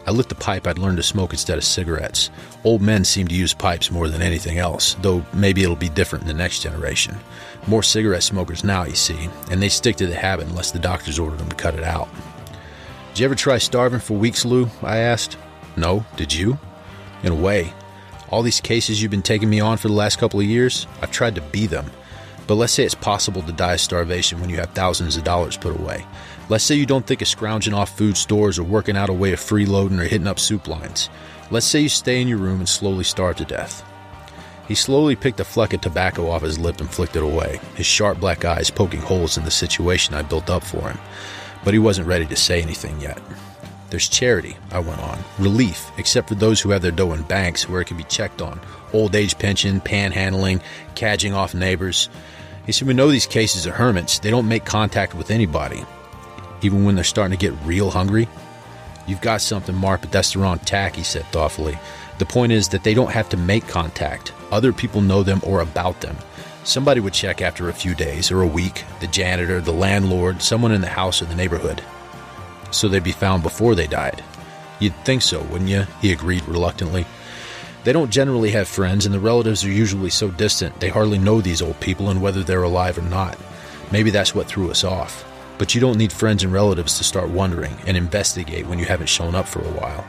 I 0.07 0.13
lit 0.13 0.29
the 0.29 0.37
pipe 0.37 0.67
I'd 0.67 0.79
learned 0.79 0.99
to 0.99 1.03
smoke 1.03 1.33
instead 1.33 1.59
of 1.59 1.65
cigarettes. 1.65 2.31
Old 2.63 2.81
men 2.81 3.05
seem 3.05 3.27
to 3.27 3.35
use 3.35 3.53
pipes 3.53 3.91
more 3.91 4.09
than 4.09 4.23
anything 4.23 4.59
else, 4.59 4.95
though 5.03 5.25
maybe 5.33 5.63
it'll 5.63 5.75
be 5.75 5.89
different 5.89 6.23
in 6.23 6.29
the 6.29 6.35
next 6.35 6.61
generation. 6.61 7.17
More 7.67 7.83
cigarette 7.83 8.23
smokers 8.23 8.63
now, 8.63 8.85
you 8.85 8.95
see, 8.95 9.29
and 9.51 9.61
they 9.61 9.69
stick 9.69 9.97
to 9.97 10.07
the 10.07 10.15
habit 10.15 10.47
unless 10.47 10.71
the 10.71 10.79
doctors 10.79 11.19
order 11.19 11.37
them 11.37 11.49
to 11.49 11.57
cut 11.57 11.75
it 11.75 11.83
out. 11.83 12.09
Did 13.09 13.21
you 13.21 13.25
ever 13.25 13.35
try 13.35 13.59
starving 13.59 13.99
for 13.99 14.15
weeks, 14.15 14.45
Lou? 14.45 14.69
I 14.83 14.99
asked. 14.99 15.37
No, 15.77 16.05
did 16.17 16.33
you? 16.33 16.59
In 17.23 17.33
a 17.33 17.35
way. 17.35 17.73
All 18.31 18.43
these 18.43 18.61
cases 18.61 19.03
you've 19.03 19.11
been 19.11 19.23
taking 19.23 19.51
me 19.51 19.59
on 19.61 19.77
for 19.77 19.89
the 19.89 19.95
last 19.95 20.19
couple 20.19 20.39
of 20.39 20.47
years, 20.47 20.87
I've 21.03 21.11
tried 21.11 21.35
to 21.35 21.41
be 21.41 21.67
them. 21.67 21.87
But 22.47 22.55
let's 22.55 22.73
say 22.73 22.85
it's 22.85 22.95
possible 22.95 23.43
to 23.43 23.53
die 23.53 23.75
of 23.75 23.81
starvation 23.81 24.41
when 24.41 24.51
you 24.51 24.57
have 24.59 24.71
thousands 24.71 25.17
of 25.17 25.25
dollars 25.25 25.57
put 25.57 25.79
away. 25.79 26.05
Let's 26.49 26.65
say 26.65 26.75
you 26.75 26.87
don't 26.87 27.07
think 27.07 27.23
of 27.23 27.29
scrounging 27.29 27.75
off 27.75 27.97
food 27.97 28.17
stores 28.17 28.59
or 28.59 28.65
working 28.65 28.97
out 28.97 29.09
a 29.09 29.13
way 29.13 29.33
of 29.33 29.41
freeloading 29.41 30.01
or 30.01 30.05
hitting 30.05 30.29
up 30.29 30.39
soup 30.39 30.69
lines. 30.69 31.11
Let's 31.51 31.67
say 31.67 31.81
you 31.81 31.89
stay 31.89 32.21
in 32.21 32.29
your 32.29 32.39
room 32.39 32.61
and 32.61 32.69
slowly 32.69 33.05
starve 33.05 33.37
to 33.37 33.45
death. 33.45 33.85
He 34.69 34.75
slowly 34.75 35.17
picked 35.17 35.41
a 35.41 35.45
fleck 35.45 35.73
of 35.73 35.81
tobacco 35.81 36.29
off 36.29 36.43
his 36.43 36.59
lip 36.59 36.81
and 36.81 36.91
flicked 36.91 37.17
it 37.17 37.23
away, 37.23 37.61
his 37.77 37.87
sharp 37.87 38.19
black 38.19 38.45
eyes 38.45 38.71
poking 38.71 39.01
holes 39.01 39.39
in 39.39 39.45
the 39.45 39.51
situation 39.51 40.15
I 40.15 40.23
built 40.23 40.51
up 40.51 40.65
for 40.65 40.89
him 40.89 40.99
but 41.67 41.75
he 41.75 41.81
wasn't 41.81 42.07
ready 42.07 42.25
to 42.25 42.37
say 42.37 42.63
anything 42.63 43.01
yet. 43.01 43.21
There's 43.91 44.09
charity, 44.09 44.57
I 44.71 44.79
went 44.79 45.01
on. 45.01 45.19
Relief, 45.41 45.91
except 45.99 46.29
for 46.29 46.37
those 46.37 46.61
who 46.61 46.71
have 46.71 46.81
their 46.81 46.93
dough 46.93 47.13
in 47.13 47.23
banks 47.23 47.69
where 47.69 47.81
it 47.81 47.89
can 47.89 47.97
be 47.97 48.05
checked 48.05 48.41
on. 48.41 48.61
Old 48.93 49.17
age 49.17 49.37
pension, 49.37 49.81
panhandling, 49.81 50.63
cadging 50.95 51.35
off 51.35 51.55
neighbors. 51.55 52.09
He 52.67 52.73
said, 52.73 52.87
We 52.87 52.95
know 52.95 53.09
these 53.09 53.27
cases 53.27 53.67
are 53.67 53.73
hermits. 53.73 54.21
They 54.21 54.31
don't 54.31 54.49
make 54.49 54.65
contact 54.65 55.13
with 55.13 55.33
anybody, 55.33 55.85
even 56.67 56.85
when 56.85 56.95
they're 56.95 57.05
starting 57.05 57.37
to 57.37 57.41
get 57.41 57.59
real 57.65 57.91
hungry. 57.91 58.29
You've 59.07 59.21
got 59.21 59.41
something, 59.41 59.75
Mark, 59.75 60.03
but 60.03 60.13
that's 60.13 60.33
the 60.33 60.41
wrong 60.41 60.59
tack, 60.59 60.97
he 60.97 61.03
said 61.03 61.25
thoughtfully. 61.27 61.79
The 62.19 62.27
point 62.27 62.53
is 62.53 62.69
that 62.69 62.83
they 62.83 62.93
don't 62.93 63.13
have 63.13 63.29
to 63.31 63.37
make 63.37 63.67
contact. 63.69 64.33
Other 64.51 64.73
people 64.73 65.01
know 65.01 65.23
them 65.23 65.41
or 65.43 65.61
about 65.61 66.01
them. 66.01 66.17
Somebody 66.65 67.01
would 67.01 67.13
check 67.15 67.41
after 67.41 67.69
a 67.69 67.75
few 67.75 67.95
days 67.95 68.33
or 68.33 68.43
a 68.43 68.47
week 68.47 68.85
the 69.01 69.07
janitor, 69.07 69.61
the 69.61 69.73
landlord, 69.73 70.43
someone 70.43 70.73
in 70.73 70.81
the 70.81 70.89
house 70.89 71.23
or 71.23 71.27
the 71.27 71.37
neighborhood. 71.37 71.83
So 72.73 72.89
they'd 72.89 73.05
be 73.05 73.13
found 73.13 73.43
before 73.43 73.75
they 73.75 73.87
died. 73.87 74.25
You'd 74.81 74.97
think 75.05 75.23
so, 75.23 75.43
wouldn't 75.43 75.71
you? 75.71 75.87
He 76.03 76.13
agreed 76.13 76.47
reluctantly. 76.49 77.07
They 77.85 77.93
don't 77.93 78.11
generally 78.11 78.51
have 78.51 78.67
friends, 78.67 79.07
and 79.07 79.15
the 79.15 79.21
relatives 79.21 79.65
are 79.65 79.71
usually 79.71 80.11
so 80.11 80.29
distant 80.29 80.81
they 80.81 80.89
hardly 80.89 81.19
know 81.19 81.41
these 81.41 81.63
old 81.63 81.79
people 81.79 82.11
and 82.11 82.21
whether 82.21 82.43
they're 82.43 82.65
alive 82.65 82.99
or 82.99 83.03
not. 83.03 83.39
Maybe 83.93 84.11
that's 84.11 84.35
what 84.35 84.49
threw 84.49 84.71
us 84.71 84.83
off. 84.83 85.25
But 85.59 85.75
you 85.75 85.81
don't 85.81 85.99
need 85.99 86.13
friends 86.13 86.43
and 86.43 86.53
relatives 86.53 86.99
to 86.99 87.05
start 87.05 87.31
wondering 87.31 87.77
and 87.87 87.97
investigate 87.97 88.67
when 88.67 88.79
you 88.79 88.85
haven't 88.85 89.09
shown 89.09 89.35
up 89.35 89.49
for 89.49 89.61
a 89.61 89.73
while. 89.73 90.05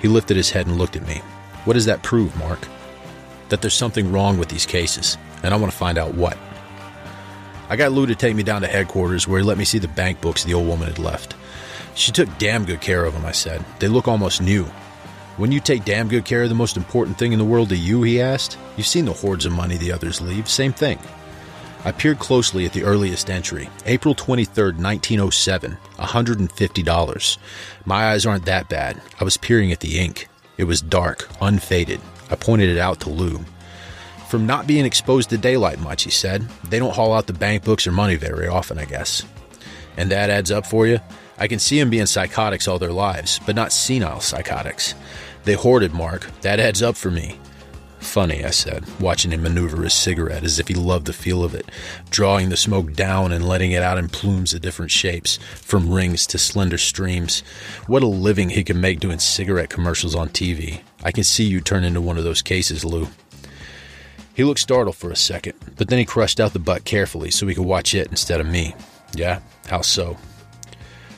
He 0.00 0.08
lifted 0.08 0.36
his 0.36 0.50
head 0.50 0.66
and 0.66 0.78
looked 0.78 0.96
at 0.96 1.06
me. 1.06 1.22
What 1.64 1.74
does 1.74 1.86
that 1.86 2.02
prove, 2.02 2.36
Mark? 2.38 2.66
That 3.48 3.62
there's 3.62 3.74
something 3.74 4.12
wrong 4.12 4.38
with 4.38 4.48
these 4.48 4.66
cases 4.66 5.16
and 5.42 5.54
I 5.54 5.56
want 5.56 5.72
to 5.72 5.78
find 5.78 5.98
out 5.98 6.14
what. 6.14 6.36
I 7.68 7.76
got 7.76 7.92
Lou 7.92 8.06
to 8.06 8.14
take 8.14 8.34
me 8.34 8.42
down 8.42 8.62
to 8.62 8.66
headquarters 8.66 9.28
where 9.28 9.40
he 9.40 9.44
let 9.44 9.58
me 9.58 9.64
see 9.64 9.78
the 9.78 9.88
bank 9.88 10.20
books 10.20 10.44
the 10.44 10.54
old 10.54 10.66
woman 10.66 10.88
had 10.88 10.98
left. 10.98 11.34
She 11.94 12.12
took 12.12 12.28
damn 12.38 12.64
good 12.64 12.80
care 12.80 13.04
of 13.04 13.12
them, 13.12 13.26
I 13.26 13.32
said. 13.32 13.64
They 13.78 13.88
look 13.88 14.08
almost 14.08 14.40
new. 14.40 14.64
When 15.36 15.52
you 15.52 15.60
take 15.60 15.84
damn 15.84 16.08
good 16.08 16.24
care 16.24 16.42
of 16.42 16.48
the 16.48 16.54
most 16.54 16.76
important 16.76 17.18
thing 17.18 17.32
in 17.32 17.38
the 17.38 17.44
world 17.44 17.68
to 17.68 17.76
you, 17.76 18.02
he 18.02 18.20
asked. 18.20 18.58
You've 18.76 18.86
seen 18.86 19.04
the 19.04 19.12
hordes 19.12 19.46
of 19.46 19.52
money 19.52 19.76
the 19.76 19.92
others 19.92 20.20
leave. 20.20 20.48
Same 20.48 20.72
thing. 20.72 20.98
I 21.84 21.92
peered 21.92 22.18
closely 22.18 22.66
at 22.66 22.72
the 22.72 22.82
earliest 22.82 23.30
entry, 23.30 23.70
April 23.86 24.14
23rd, 24.14 24.80
1907, 24.80 25.76
$150. 25.98 27.38
My 27.84 28.10
eyes 28.10 28.26
aren't 28.26 28.44
that 28.46 28.68
bad. 28.68 29.00
I 29.20 29.24
was 29.24 29.36
peering 29.36 29.72
at 29.72 29.80
the 29.80 29.98
ink. 29.98 30.28
It 30.56 30.64
was 30.64 30.82
dark, 30.82 31.28
unfaded. 31.40 32.00
I 32.30 32.36
pointed 32.36 32.68
it 32.68 32.78
out 32.78 33.00
to 33.00 33.10
Lou 33.10 33.44
from 34.28 34.46
not 34.46 34.66
being 34.66 34.84
exposed 34.84 35.30
to 35.30 35.38
daylight 35.38 35.80
much, 35.80 36.02
he 36.04 36.10
said. 36.10 36.42
They 36.62 36.78
don't 36.78 36.94
haul 36.94 37.14
out 37.14 37.26
the 37.26 37.32
bank 37.32 37.64
books 37.64 37.86
or 37.86 37.92
money 37.92 38.16
very 38.16 38.46
often, 38.46 38.78
I 38.78 38.84
guess. 38.84 39.24
And 39.96 40.10
that 40.12 40.30
adds 40.30 40.50
up 40.50 40.66
for 40.66 40.86
you? 40.86 41.00
I 41.38 41.48
can 41.48 41.58
see 41.58 41.78
them 41.78 41.90
being 41.90 42.06
psychotics 42.06 42.68
all 42.68 42.78
their 42.78 42.92
lives, 42.92 43.40
but 43.46 43.56
not 43.56 43.72
senile 43.72 44.20
psychotics. 44.20 44.94
They 45.44 45.54
hoarded 45.54 45.94
Mark. 45.94 46.28
That 46.42 46.60
adds 46.60 46.82
up 46.82 46.96
for 46.96 47.10
me. 47.10 47.38
Funny, 48.00 48.44
I 48.44 48.50
said, 48.50 48.84
watching 49.00 49.32
him 49.32 49.42
maneuver 49.42 49.82
his 49.82 49.92
cigarette 49.92 50.44
as 50.44 50.58
if 50.58 50.68
he 50.68 50.74
loved 50.74 51.06
the 51.06 51.12
feel 51.12 51.42
of 51.44 51.54
it, 51.54 51.70
drawing 52.10 52.48
the 52.48 52.56
smoke 52.56 52.92
down 52.94 53.32
and 53.32 53.46
letting 53.46 53.72
it 53.72 53.82
out 53.82 53.98
in 53.98 54.08
plumes 54.08 54.54
of 54.54 54.62
different 54.62 54.90
shapes, 54.90 55.38
from 55.56 55.92
rings 55.92 56.26
to 56.28 56.38
slender 56.38 56.78
streams. 56.78 57.40
What 57.86 58.02
a 58.02 58.06
living 58.06 58.50
he 58.50 58.64
can 58.64 58.80
make 58.80 59.00
doing 59.00 59.18
cigarette 59.18 59.68
commercials 59.68 60.14
on 60.14 60.28
TV. 60.28 60.80
I 61.02 61.12
can 61.12 61.24
see 61.24 61.44
you 61.44 61.60
turn 61.60 61.84
into 61.84 62.00
one 62.00 62.18
of 62.18 62.24
those 62.24 62.42
cases, 62.42 62.84
Lou. 62.84 63.08
He 64.34 64.44
looked 64.44 64.60
startled 64.60 64.96
for 64.96 65.10
a 65.10 65.16
second, 65.16 65.54
but 65.76 65.88
then 65.88 65.98
he 65.98 66.04
crushed 66.04 66.38
out 66.38 66.52
the 66.52 66.60
butt 66.60 66.84
carefully 66.84 67.30
so 67.32 67.46
he 67.46 67.54
could 67.54 67.66
watch 67.66 67.94
it 67.94 68.08
instead 68.08 68.40
of 68.40 68.46
me. 68.46 68.74
Yeah? 69.12 69.40
How 69.66 69.80
so? 69.80 70.16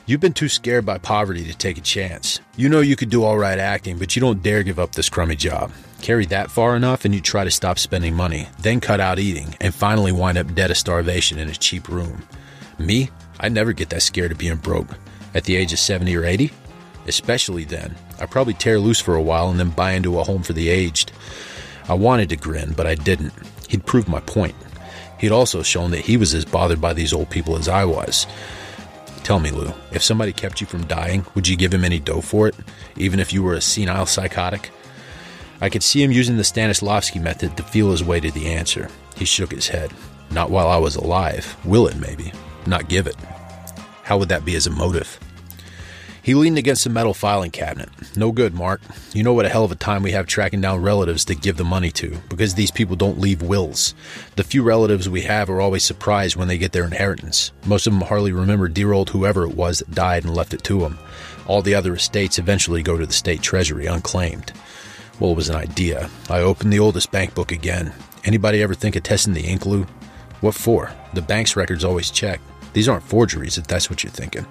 You've 0.07 0.19
been 0.19 0.33
too 0.33 0.49
scared 0.49 0.85
by 0.85 0.97
poverty 0.97 1.45
to 1.45 1.55
take 1.55 1.77
a 1.77 1.81
chance. 1.81 2.39
You 2.57 2.67
know 2.67 2.81
you 2.81 2.95
could 2.95 3.11
do 3.11 3.23
all 3.23 3.37
right 3.37 3.59
acting, 3.59 3.99
but 3.99 4.15
you 4.15 4.19
don't 4.19 4.41
dare 4.41 4.63
give 4.63 4.79
up 4.79 4.93
this 4.93 5.09
crummy 5.09 5.35
job. 5.35 5.71
Carry 6.01 6.25
that 6.27 6.49
far 6.49 6.75
enough 6.75 7.05
and 7.05 7.13
you 7.13 7.21
try 7.21 7.43
to 7.43 7.51
stop 7.51 7.77
spending 7.77 8.15
money, 8.15 8.47
then 8.59 8.79
cut 8.79 8.99
out 8.99 9.19
eating, 9.19 9.55
and 9.61 9.73
finally 9.73 10.11
wind 10.11 10.37
up 10.37 10.53
dead 10.55 10.71
of 10.71 10.77
starvation 10.77 11.37
in 11.37 11.47
a 11.47 11.53
cheap 11.53 11.87
room. 11.87 12.23
Me? 12.79 13.09
I'd 13.39 13.51
never 13.51 13.71
get 13.71 13.89
that 13.89 14.01
scared 14.01 14.31
of 14.31 14.39
being 14.39 14.57
broke. 14.57 14.87
At 15.35 15.43
the 15.43 15.55
age 15.55 15.73
of 15.73 15.79
70 15.79 16.15
or 16.17 16.25
80? 16.25 16.51
Especially 17.07 17.65
then. 17.65 17.95
I'd 18.19 18.31
probably 18.31 18.55
tear 18.55 18.79
loose 18.79 18.99
for 18.99 19.15
a 19.15 19.21
while 19.21 19.49
and 19.49 19.59
then 19.59 19.69
buy 19.69 19.91
into 19.91 20.19
a 20.19 20.23
home 20.23 20.41
for 20.41 20.53
the 20.53 20.69
aged. 20.69 21.11
I 21.87 21.93
wanted 21.93 22.29
to 22.29 22.35
grin, 22.35 22.73
but 22.73 22.87
I 22.87 22.95
didn't. 22.95 23.33
He'd 23.69 23.85
proved 23.85 24.07
my 24.07 24.21
point. 24.21 24.55
He'd 25.19 25.31
also 25.31 25.61
shown 25.61 25.91
that 25.91 26.05
he 26.05 26.17
was 26.17 26.33
as 26.33 26.45
bothered 26.45 26.81
by 26.81 26.93
these 26.93 27.13
old 27.13 27.29
people 27.29 27.57
as 27.57 27.67
I 27.67 27.85
was. 27.85 28.25
Tell 29.23 29.39
me, 29.39 29.51
Lou, 29.51 29.71
if 29.91 30.01
somebody 30.01 30.33
kept 30.33 30.61
you 30.61 30.67
from 30.67 30.87
dying, 30.87 31.25
would 31.35 31.47
you 31.47 31.55
give 31.55 31.73
him 31.73 31.85
any 31.85 31.99
dough 31.99 32.21
for 32.21 32.47
it, 32.47 32.55
even 32.97 33.19
if 33.19 33.31
you 33.31 33.43
were 33.43 33.53
a 33.53 33.61
senile 33.61 34.07
psychotic? 34.07 34.71
I 35.61 35.69
could 35.69 35.83
see 35.83 36.01
him 36.01 36.11
using 36.11 36.37
the 36.37 36.43
Stanislavski 36.43 37.21
method 37.21 37.55
to 37.55 37.63
feel 37.63 37.91
his 37.91 38.03
way 38.03 38.19
to 38.19 38.31
the 38.31 38.47
answer. 38.47 38.89
He 39.15 39.25
shook 39.25 39.51
his 39.51 39.67
head. 39.67 39.93
Not 40.31 40.49
while 40.49 40.67
I 40.67 40.77
was 40.77 40.95
alive. 40.95 41.55
Will 41.63 41.87
it, 41.87 41.97
maybe? 41.97 42.33
Not 42.65 42.89
give 42.89 43.05
it. 43.05 43.15
How 44.03 44.17
would 44.17 44.29
that 44.29 44.43
be 44.43 44.55
as 44.55 44.65
a 44.65 44.71
motive? 44.71 45.19
He 46.23 46.35
leaned 46.35 46.57
against 46.57 46.83
the 46.83 46.89
metal 46.91 47.13
filing 47.13 47.49
cabinet. 47.49 47.89
No 48.15 48.31
good, 48.31 48.53
Mark. 48.53 48.81
You 49.13 49.23
know 49.23 49.33
what 49.33 49.45
a 49.45 49.49
hell 49.49 49.63
of 49.63 49.71
a 49.71 49.75
time 49.75 50.03
we 50.03 50.11
have 50.11 50.27
tracking 50.27 50.61
down 50.61 50.81
relatives 50.81 51.25
to 51.25 51.35
give 51.35 51.57
the 51.57 51.63
money 51.63 51.89
to, 51.91 52.15
because 52.29 52.53
these 52.53 52.69
people 52.69 52.95
don't 52.95 53.19
leave 53.19 53.41
wills. 53.41 53.95
The 54.35 54.43
few 54.43 54.61
relatives 54.61 55.09
we 55.09 55.21
have 55.21 55.49
are 55.49 55.61
always 55.61 55.83
surprised 55.83 56.35
when 56.35 56.47
they 56.47 56.59
get 56.59 56.73
their 56.73 56.85
inheritance. 56.85 57.51
Most 57.65 57.87
of 57.87 57.93
them 57.93 58.03
hardly 58.03 58.31
remember 58.31 58.67
dear 58.67 58.93
old 58.93 59.09
whoever 59.09 59.43
it 59.45 59.55
was 59.55 59.79
that 59.79 59.91
died 59.91 60.23
and 60.23 60.35
left 60.35 60.53
it 60.53 60.63
to 60.65 60.79
them. 60.79 60.99
All 61.47 61.63
the 61.63 61.75
other 61.75 61.95
estates 61.95 62.37
eventually 62.37 62.83
go 62.83 62.97
to 62.97 63.05
the 63.05 63.13
state 63.13 63.41
treasury 63.41 63.87
unclaimed. 63.87 64.53
Well, 65.21 65.33
it 65.33 65.35
was 65.35 65.49
an 65.49 65.55
idea. 65.55 66.09
I 66.31 66.39
opened 66.39 66.73
the 66.73 66.79
oldest 66.79 67.11
bank 67.11 67.35
book 67.35 67.51
again. 67.51 67.93
Anybody 68.23 68.63
ever 68.63 68.73
think 68.73 68.95
of 68.95 69.03
testing 69.03 69.35
the 69.35 69.45
ink, 69.45 69.67
Lou? 69.67 69.85
What 70.39 70.55
for? 70.55 70.91
The 71.13 71.21
bank's 71.21 71.55
records 71.55 71.83
always 71.83 72.09
check. 72.09 72.41
These 72.73 72.89
aren't 72.89 73.03
forgeries, 73.03 73.59
if 73.59 73.67
that's 73.67 73.87
what 73.87 74.03
you're 74.03 74.11
thinking. 74.11 74.47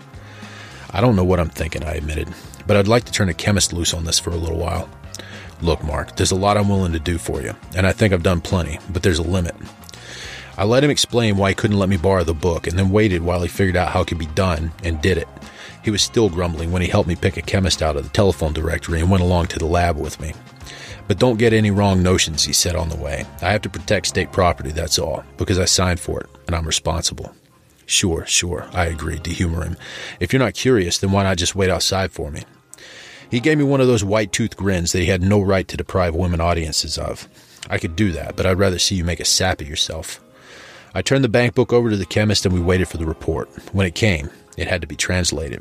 I 0.93 1.01
don't 1.01 1.17
know 1.17 1.25
what 1.25 1.41
I'm 1.41 1.49
thinking, 1.49 1.83
I 1.83 1.95
admitted, 1.95 2.29
but 2.69 2.77
I'd 2.77 2.87
like 2.87 3.03
to 3.07 3.13
turn 3.13 3.29
a 3.29 3.35
chemist 3.35 3.73
loose 3.73 3.93
on 3.93 4.05
this 4.05 4.21
for 4.21 4.31
a 4.31 4.37
little 4.37 4.59
while. 4.59 4.89
Look, 5.61 5.83
Mark, 5.83 6.15
there's 6.15 6.31
a 6.31 6.37
lot 6.37 6.57
I'm 6.57 6.69
willing 6.69 6.93
to 6.93 7.01
do 7.01 7.19
for 7.19 7.43
you, 7.43 7.57
and 7.75 7.85
I 7.85 7.91
think 7.91 8.15
I've 8.15 8.23
done 8.23 8.41
plenty, 8.41 8.79
but 8.91 9.03
there's 9.03 9.19
a 9.19 9.25
limit. 9.25 9.57
I 10.57 10.63
let 10.63 10.85
him 10.85 10.91
explain 10.91 11.37
why 11.37 11.49
he 11.49 11.57
couldn't 11.57 11.81
let 11.81 11.89
me 11.89 11.97
borrow 11.97 12.23
the 12.23 12.33
book, 12.33 12.69
and 12.69 12.79
then 12.79 12.91
waited 12.91 13.23
while 13.23 13.43
he 13.43 13.49
figured 13.49 13.77
out 13.77 13.89
how 13.91 14.03
it 14.03 14.07
could 14.07 14.19
be 14.19 14.27
done, 14.27 14.71
and 14.85 15.03
did 15.03 15.19
it. 15.19 15.27
He 15.83 15.91
was 15.91 16.01
still 16.01 16.29
grumbling 16.29 16.71
when 16.71 16.83
he 16.83 16.89
helped 16.89 17.09
me 17.09 17.17
pick 17.17 17.37
a 17.37 17.43
chemist 17.43 17.83
out 17.83 17.97
of 17.97 18.05
the 18.05 18.11
telephone 18.11 18.53
directory 18.53 19.01
and 19.01 19.11
went 19.11 19.25
along 19.25 19.47
to 19.49 19.59
the 19.59 19.67
lab 19.67 19.97
with 19.97 20.21
me. 20.21 20.33
But 21.11 21.19
don't 21.19 21.41
get 21.41 21.53
any 21.53 21.73
wrong 21.73 22.05
notions, 22.05 22.45
he 22.45 22.53
said 22.53 22.77
on 22.77 22.89
the 22.89 22.95
way. 22.95 23.25
I 23.43 23.51
have 23.51 23.63
to 23.63 23.69
protect 23.69 24.07
state 24.07 24.31
property, 24.31 24.71
that's 24.71 24.97
all, 24.97 25.25
because 25.39 25.59
I 25.59 25.65
signed 25.65 25.99
for 25.99 26.21
it, 26.21 26.31
and 26.47 26.55
I'm 26.55 26.65
responsible. 26.65 27.35
Sure, 27.85 28.25
sure, 28.27 28.71
I 28.73 28.85
agreed 28.85 29.25
to 29.25 29.33
humor 29.33 29.65
him. 29.65 29.77
If 30.21 30.33
you're 30.33 30.39
not 30.39 30.55
curious, 30.55 30.99
then 30.99 31.11
why 31.11 31.25
not 31.25 31.37
just 31.37 31.57
wait 31.57 31.69
outside 31.69 32.13
for 32.13 32.31
me? 32.31 32.45
He 33.29 33.41
gave 33.41 33.59
me 33.59 33.65
one 33.65 33.81
of 33.81 33.89
those 33.89 34.05
white 34.05 34.31
tooth 34.31 34.57
grins 34.57 34.93
that 34.93 35.01
he 35.01 35.07
had 35.07 35.21
no 35.21 35.41
right 35.41 35.67
to 35.67 35.77
deprive 35.77 36.15
women 36.15 36.41
audiences 36.41 36.97
of. 36.97 37.27
I 37.69 37.79
could 37.79 37.97
do 37.97 38.13
that, 38.13 38.37
but 38.37 38.47
I'd 38.47 38.61
rather 38.61 38.79
see 38.79 38.95
you 38.95 39.03
make 39.03 39.19
a 39.19 39.25
sap 39.25 39.61
of 39.61 39.69
yourself. 39.69 40.21
I 40.95 41.03
turned 41.03 41.25
the 41.25 41.29
bank 41.29 41.57
book 41.57 41.73
over 41.73 41.91
to 41.91 41.97
the 41.97 42.07
chemist 42.07 42.47
and 42.47 42.55
we 42.55 42.61
waited 42.61 42.87
for 42.87 42.99
the 42.99 43.05
report. 43.05 43.49
When 43.75 43.85
it 43.85 43.97
came, 43.97 44.31
it 44.57 44.69
had 44.69 44.81
to 44.83 44.87
be 44.87 44.95
translated. 44.95 45.61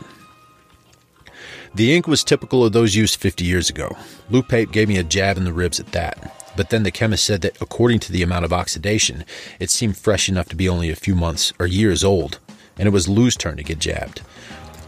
The 1.76 1.96
ink 1.96 2.08
was 2.08 2.24
typical 2.24 2.66
of 2.66 2.74
those 2.74 2.96
used 2.96 3.16
50 3.18 3.46
years 3.46 3.70
ago. 3.70 3.96
Lou 4.30 4.42
Pape 4.42 4.72
gave 4.72 4.88
me 4.88 4.98
a 4.98 5.04
jab 5.04 5.38
in 5.38 5.44
the 5.44 5.54
ribs 5.54 5.80
at 5.80 5.92
that. 5.92 6.36
But 6.58 6.72
then 6.72 6.84
the 6.84 6.92
chemist 6.92 7.24
said 7.24 7.42
that 7.42 7.62
according 7.62 8.00
to 8.02 8.12
the 8.12 8.24
amount 8.24 8.44
of 8.44 8.52
oxidation, 8.52 9.24
it 9.60 9.70
seemed 9.70 9.96
fresh 9.96 10.28
enough 10.28 10.50
to 10.50 10.56
be 10.56 10.68
only 10.68 10.90
a 10.90 10.96
few 10.96 11.16
months 11.16 11.54
or 11.60 11.68
years 11.68 12.04
old, 12.04 12.40
and 12.78 12.88
it 12.88 12.92
was 12.92 13.08
Lou's 13.08 13.36
turn 13.36 13.58
to 13.58 13.64
get 13.64 13.80
jabbed. 13.80 14.22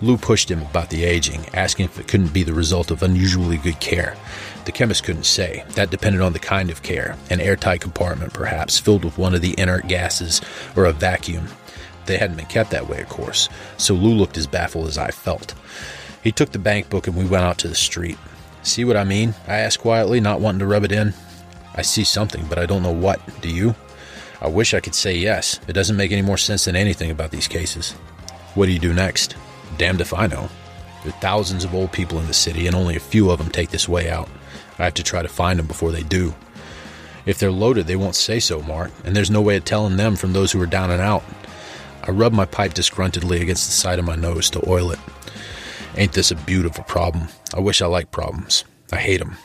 Lou 0.02 0.18
pushed 0.18 0.50
him 0.50 0.64
about 0.64 0.90
the 0.90 1.04
aging, 1.04 1.46
asking 1.54 1.86
if 1.86 2.00
it 2.00 2.08
couldn't 2.08 2.34
be 2.34 2.42
the 2.42 2.54
result 2.54 2.90
of 2.90 3.04
unusually 3.04 3.58
good 3.58 3.80
care. 3.80 4.18
The 4.66 4.72
chemist 4.72 5.04
couldn't 5.04 5.26
say. 5.26 5.64
That 5.76 5.92
depended 5.92 6.22
on 6.22 6.34
the 6.34 6.40
kind 6.40 6.72
of 6.72 6.82
care 6.82 7.16
an 7.30 7.40
airtight 7.40 7.82
compartment, 7.82 8.34
perhaps, 8.34 8.80
filled 8.80 9.06
with 9.06 9.20
one 9.20 9.36
of 9.36 9.42
the 9.42 9.54
inert 9.60 9.88
gases, 9.88 10.42
or 10.76 10.86
a 10.86 10.92
vacuum. 10.92 11.48
They 12.08 12.18
hadn't 12.18 12.38
been 12.38 12.48
kept 12.48 12.72
that 12.72 12.90
way, 12.90 13.02
of 13.02 13.10
course, 13.10 13.48
so 13.78 13.94
Lou 13.94 14.14
looked 14.14 14.38
as 14.38 14.48
baffled 14.48 14.88
as 14.88 14.98
I 14.98 15.12
felt. 15.12 15.54
He 16.24 16.32
took 16.32 16.52
the 16.52 16.60
bank 16.60 16.90
book 16.90 17.08
and 17.08 17.16
we 17.16 17.26
went 17.26 17.44
out 17.44 17.58
to 17.60 17.68
the 17.68 17.76
street. 17.76 18.18
See 18.64 18.86
what 18.86 18.98
I 18.98 19.04
mean? 19.04 19.34
I 19.48 19.58
asked 19.58 19.80
quietly, 19.80 20.20
not 20.20 20.40
wanting 20.40 20.60
to 20.60 20.68
rub 20.68 20.84
it 20.84 20.92
in. 20.92 21.14
I 21.74 21.82
see 21.82 22.04
something, 22.04 22.46
but 22.46 22.60
I 22.60 22.66
don't 22.66 22.84
know 22.84 22.92
what. 22.92 23.20
Do 23.42 23.50
you? 23.50 23.76
I 24.42 24.48
wish 24.48 24.74
I 24.74 24.80
could 24.80 24.96
say 24.96 25.16
yes. 25.16 25.60
It 25.68 25.74
doesn't 25.74 25.98
make 25.98 26.12
any 26.12 26.22
more 26.22 26.38
sense 26.38 26.66
than 26.66 26.76
anything 26.76 27.12
about 27.12 27.32
these 27.32 27.48
cases. 27.48 27.94
What 28.54 28.66
do 28.66 28.72
you 28.72 28.80
do 28.80 28.94
next? 28.94 29.36
Damned 29.78 30.02
if 30.02 30.14
I 30.14 30.28
know. 30.28 30.50
There 31.04 31.14
are 31.14 31.20
thousands 31.20 31.64
of 31.64 31.74
old 31.74 31.92
people 31.92 32.20
in 32.20 32.28
the 32.28 32.34
city, 32.34 32.68
and 32.68 32.76
only 32.76 32.96
a 32.96 33.00
few 33.00 33.32
of 33.32 33.40
them 33.40 33.50
take 33.50 33.70
this 33.70 33.90
way 33.90 34.10
out. 34.10 34.30
I 34.78 34.84
have 34.84 34.94
to 34.96 35.04
try 35.04 35.22
to 35.22 35.28
find 35.28 35.58
them 35.58 35.68
before 35.68 35.92
they 35.92 36.04
do. 36.04 36.36
If 37.26 37.38
they're 37.40 37.52
loaded, 37.52 37.88
they 37.88 37.96
won't 37.96 38.16
say 38.16 38.40
so, 38.40 38.62
Mark, 38.62 38.92
and 39.04 39.16
there's 39.16 39.32
no 39.32 39.42
way 39.42 39.58
of 39.58 39.66
telling 39.66 39.98
them 39.98 40.16
from 40.16 40.34
those 40.34 40.52
who 40.52 40.62
are 40.62 40.68
down 40.68 40.92
and 40.92 41.02
out. 41.02 41.24
I 42.04 42.12
rubbed 42.12 42.36
my 42.36 42.46
pipe 42.46 42.74
disgruntledly 42.74 43.42
against 43.42 43.68
the 43.68 43.74
side 43.74 44.00
of 44.00 44.06
my 44.06 44.16
nose 44.16 44.50
to 44.52 44.70
oil 44.70 44.92
it. 44.92 45.00
Ain't 45.98 46.14
this 46.14 46.32
a 46.32 46.36
beautiful 46.36 46.84
problem? 46.86 47.28
I 47.54 47.60
wish 47.60 47.82
I 47.82 47.86
liked 47.86 48.12
problems. 48.12 48.64
I 48.92 48.98
hate 48.98 49.18
them. 49.18 49.38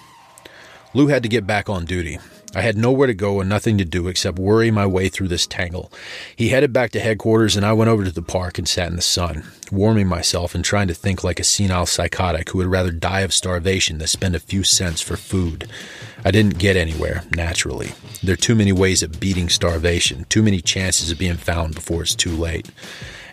Lou 0.95 1.09
had 1.09 1.23
to 1.25 1.29
get 1.29 1.47
back 1.47 1.69
on 1.69 1.85
duty. 1.85 2.19
I 2.55 2.63
had 2.63 2.79
nowhere 2.79 3.07
to 3.07 3.15
go 3.15 3.41
and 3.41 3.51
nothing 3.51 3.77
to 3.77 3.85
do 3.85 4.09
except 4.09 4.39
worry 4.39 4.71
my 4.71 4.87
way 4.87 5.11
through 5.11 5.29
this 5.29 5.47
tangle. 5.47 5.93
He 6.35 6.49
headed 6.49 6.73
back 6.73 6.91
to 6.93 7.01
headquarters, 7.01 7.55
and 7.55 7.67
I 7.67 7.75
went 7.75 7.91
over 7.91 8.05
to 8.05 8.11
the 8.11 8.23
park 8.23 8.57
and 8.57 8.67
sat 8.67 8.89
in 8.89 8.97
the 8.97 9.03
sun, 9.03 9.45
warming 9.71 10.07
myself 10.07 10.55
and 10.55 10.65
trying 10.65 10.89
to 10.89 10.95
think 10.95 11.23
like 11.23 11.39
a 11.39 11.45
senile 11.45 11.85
psychotic 11.85 12.49
who 12.49 12.59
would 12.59 12.69
rather 12.69 12.93
die 12.93 13.21
of 13.21 13.35
starvation 13.35 13.99
than 13.99 14.07
spend 14.07 14.35
a 14.35 14.41
few 14.41 14.63
cents 14.63 15.03
for 15.03 15.19
food. 15.19 15.69
I 16.25 16.31
didn't 16.31 16.59
get 16.59 16.77
anywhere, 16.77 17.25
naturally. 17.37 17.93
There 18.23 18.33
are 18.33 18.37
too 18.37 18.55
many 18.55 18.73
ways 18.73 19.03
of 19.03 19.21
beating 19.21 19.51
starvation, 19.51 20.25
too 20.31 20.43
many 20.43 20.63
chances 20.63 21.11
of 21.11 21.19
being 21.19 21.37
found 21.37 21.75
before 21.75 22.03
it's 22.03 22.15
too 22.15 22.35
late. 22.35 22.71